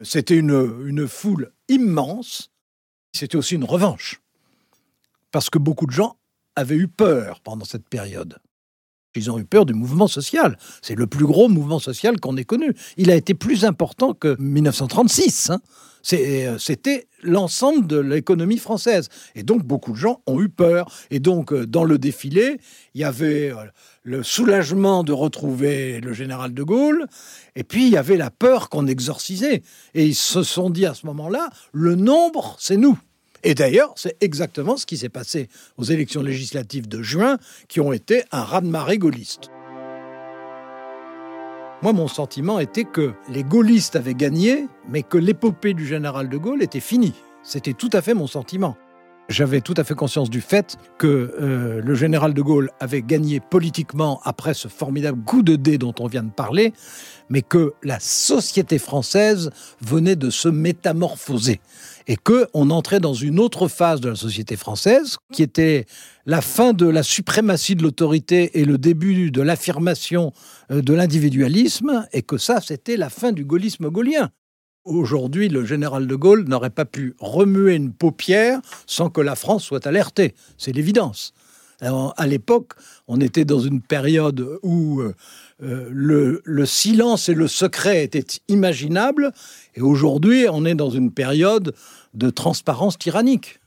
C'était 0.00 0.36
une, 0.36 0.86
une 0.86 1.06
foule 1.06 1.52
immense 1.68 2.50
c'était 3.14 3.36
aussi 3.36 3.54
une 3.54 3.64
revanche. 3.64 4.20
Parce 5.30 5.48
que 5.48 5.58
beaucoup 5.58 5.86
de 5.86 5.92
gens 5.92 6.16
avaient 6.56 6.76
eu 6.76 6.88
peur 6.88 7.40
pendant 7.40 7.64
cette 7.64 7.88
période. 7.88 8.38
Ils 9.16 9.30
ont 9.30 9.38
eu 9.38 9.44
peur 9.44 9.66
du 9.66 9.74
mouvement 9.74 10.08
social. 10.08 10.58
C'est 10.82 10.96
le 10.96 11.06
plus 11.06 11.26
gros 11.26 11.48
mouvement 11.48 11.78
social 11.78 12.18
qu'on 12.20 12.36
ait 12.36 12.44
connu. 12.44 12.74
Il 12.96 13.10
a 13.10 13.14
été 13.14 13.34
plus 13.34 13.64
important 13.64 14.14
que 14.14 14.36
1936. 14.40 15.50
Hein. 15.50 15.60
Euh, 16.12 16.58
c'était 16.58 17.06
l'ensemble 17.22 17.86
de 17.86 17.98
l'économie 17.98 18.58
française. 18.58 19.08
Et 19.34 19.42
donc, 19.42 19.64
beaucoup 19.64 19.92
de 19.92 19.96
gens 19.96 20.20
ont 20.26 20.40
eu 20.40 20.48
peur. 20.48 20.86
Et 21.10 21.20
donc, 21.20 21.52
euh, 21.52 21.66
dans 21.66 21.84
le 21.84 21.98
défilé, 21.98 22.58
il 22.94 23.00
y 23.00 23.04
avait 23.04 23.50
euh, 23.50 23.64
le 24.02 24.22
soulagement 24.22 25.04
de 25.04 25.12
retrouver 25.12 26.00
le 26.00 26.12
général 26.12 26.52
de 26.52 26.62
Gaulle. 26.62 27.06
Et 27.56 27.64
puis, 27.64 27.86
il 27.86 27.92
y 27.92 27.96
avait 27.96 28.16
la 28.16 28.30
peur 28.30 28.68
qu'on 28.68 28.86
exorcisait. 28.86 29.62
Et 29.94 30.06
ils 30.06 30.14
se 30.14 30.42
sont 30.42 30.70
dit 30.70 30.86
à 30.86 30.94
ce 30.94 31.06
moment-là, 31.06 31.48
le 31.72 31.94
nombre, 31.94 32.56
c'est 32.58 32.76
nous. 32.76 32.98
Et 33.44 33.54
d'ailleurs, 33.54 33.92
c'est 33.96 34.16
exactement 34.22 34.78
ce 34.78 34.86
qui 34.86 34.96
s'est 34.96 35.10
passé 35.10 35.48
aux 35.76 35.84
élections 35.84 36.22
législatives 36.22 36.88
de 36.88 37.02
juin, 37.02 37.36
qui 37.68 37.80
ont 37.80 37.92
été 37.92 38.22
un 38.32 38.42
raz-de-marée 38.42 38.96
gaulliste. 38.96 39.50
Moi, 41.82 41.92
mon 41.92 42.08
sentiment 42.08 42.58
était 42.58 42.84
que 42.84 43.12
les 43.28 43.44
gaullistes 43.44 43.96
avaient 43.96 44.14
gagné, 44.14 44.66
mais 44.88 45.02
que 45.02 45.18
l'épopée 45.18 45.74
du 45.74 45.86
général 45.86 46.30
de 46.30 46.38
Gaulle 46.38 46.62
était 46.62 46.80
finie. 46.80 47.12
C'était 47.42 47.74
tout 47.74 47.90
à 47.92 48.00
fait 48.00 48.14
mon 48.14 48.26
sentiment. 48.26 48.78
J'avais 49.28 49.60
tout 49.60 49.74
à 49.76 49.84
fait 49.84 49.94
conscience 49.94 50.30
du 50.30 50.40
fait 50.40 50.78
que 50.98 51.06
euh, 51.40 51.82
le 51.82 51.94
général 51.94 52.32
de 52.32 52.40
Gaulle 52.42 52.70
avait 52.80 53.02
gagné 53.02 53.40
politiquement 53.40 54.20
après 54.24 54.54
ce 54.54 54.68
formidable 54.68 55.22
coup 55.24 55.42
de 55.42 55.56
dé 55.56 55.76
dont 55.76 55.94
on 55.98 56.06
vient 56.06 56.22
de 56.22 56.30
parler, 56.30 56.72
mais 57.28 57.42
que 57.42 57.74
la 57.82 58.00
société 58.00 58.78
française 58.78 59.50
venait 59.80 60.16
de 60.16 60.30
se 60.30 60.48
métamorphoser 60.48 61.60
et 62.06 62.16
que 62.16 62.46
on 62.54 62.70
entrait 62.70 63.00
dans 63.00 63.14
une 63.14 63.38
autre 63.38 63.68
phase 63.68 64.00
de 64.00 64.10
la 64.10 64.16
société 64.16 64.56
française 64.56 65.16
qui 65.32 65.42
était 65.42 65.86
la 66.26 66.40
fin 66.40 66.72
de 66.72 66.86
la 66.86 67.02
suprématie 67.02 67.76
de 67.76 67.82
l'autorité 67.82 68.60
et 68.60 68.64
le 68.64 68.78
début 68.78 69.30
de 69.30 69.42
l'affirmation 69.42 70.32
euh, 70.70 70.82
de 70.82 70.92
l'individualisme 70.92 72.06
et 72.12 72.22
que 72.22 72.38
ça 72.38 72.60
c'était 72.60 72.96
la 72.96 73.10
fin 73.10 73.32
du 73.32 73.44
gaullisme 73.44 73.88
gaullien. 73.90 74.30
Aujourd'hui, 74.84 75.48
le 75.48 75.64
général 75.64 76.06
de 76.06 76.14
Gaulle 76.14 76.44
n'aurait 76.44 76.68
pas 76.68 76.84
pu 76.84 77.14
remuer 77.18 77.74
une 77.74 77.94
paupière 77.94 78.60
sans 78.86 79.08
que 79.08 79.22
la 79.22 79.34
France 79.34 79.64
soit 79.64 79.86
alertée. 79.86 80.34
C'est 80.58 80.72
l'évidence. 80.72 81.32
À 81.80 82.26
l'époque, 82.26 82.72
on 83.08 83.20
était 83.20 83.44
dans 83.44 83.60
une 83.60 83.80
période 83.80 84.58
où 84.62 85.00
euh, 85.00 85.14
euh, 85.62 85.88
le, 85.90 86.42
le, 86.44 86.66
silence 86.66 87.28
et 87.28 87.34
le 87.34 87.48
secret 87.48 88.04
étaient 88.04 88.24
imaginables, 88.48 89.32
et 89.74 89.80
aujourd'hui, 89.80 90.46
on 90.50 90.64
est 90.64 90.74
dans 90.74 90.90
une 90.90 91.10
période 91.10 91.74
de 92.14 92.30
transparence 92.30 92.98
tyrannique. 92.98 93.60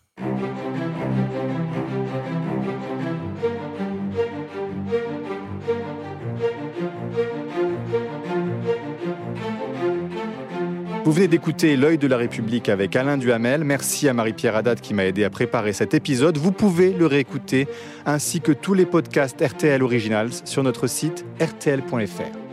Vous 11.07 11.13
venez 11.13 11.29
d'écouter 11.29 11.77
L'œil 11.77 11.97
de 11.97 12.05
la 12.05 12.17
République 12.17 12.67
avec 12.67 12.93
Alain 12.97 13.17
Duhamel. 13.17 13.63
Merci 13.63 14.09
à 14.09 14.13
Marie-Pierre 14.13 14.57
Haddad 14.57 14.81
qui 14.81 14.93
m'a 14.93 15.05
aidé 15.05 15.23
à 15.23 15.29
préparer 15.29 15.71
cet 15.71 15.93
épisode. 15.93 16.37
Vous 16.37 16.51
pouvez 16.51 16.91
le 16.91 17.05
réécouter 17.05 17.69
ainsi 18.05 18.41
que 18.41 18.51
tous 18.51 18.73
les 18.73 18.85
podcasts 18.85 19.41
RTL 19.41 19.81
Originals 19.81 20.33
sur 20.43 20.63
notre 20.63 20.87
site 20.87 21.23
rtl.fr. 21.39 22.46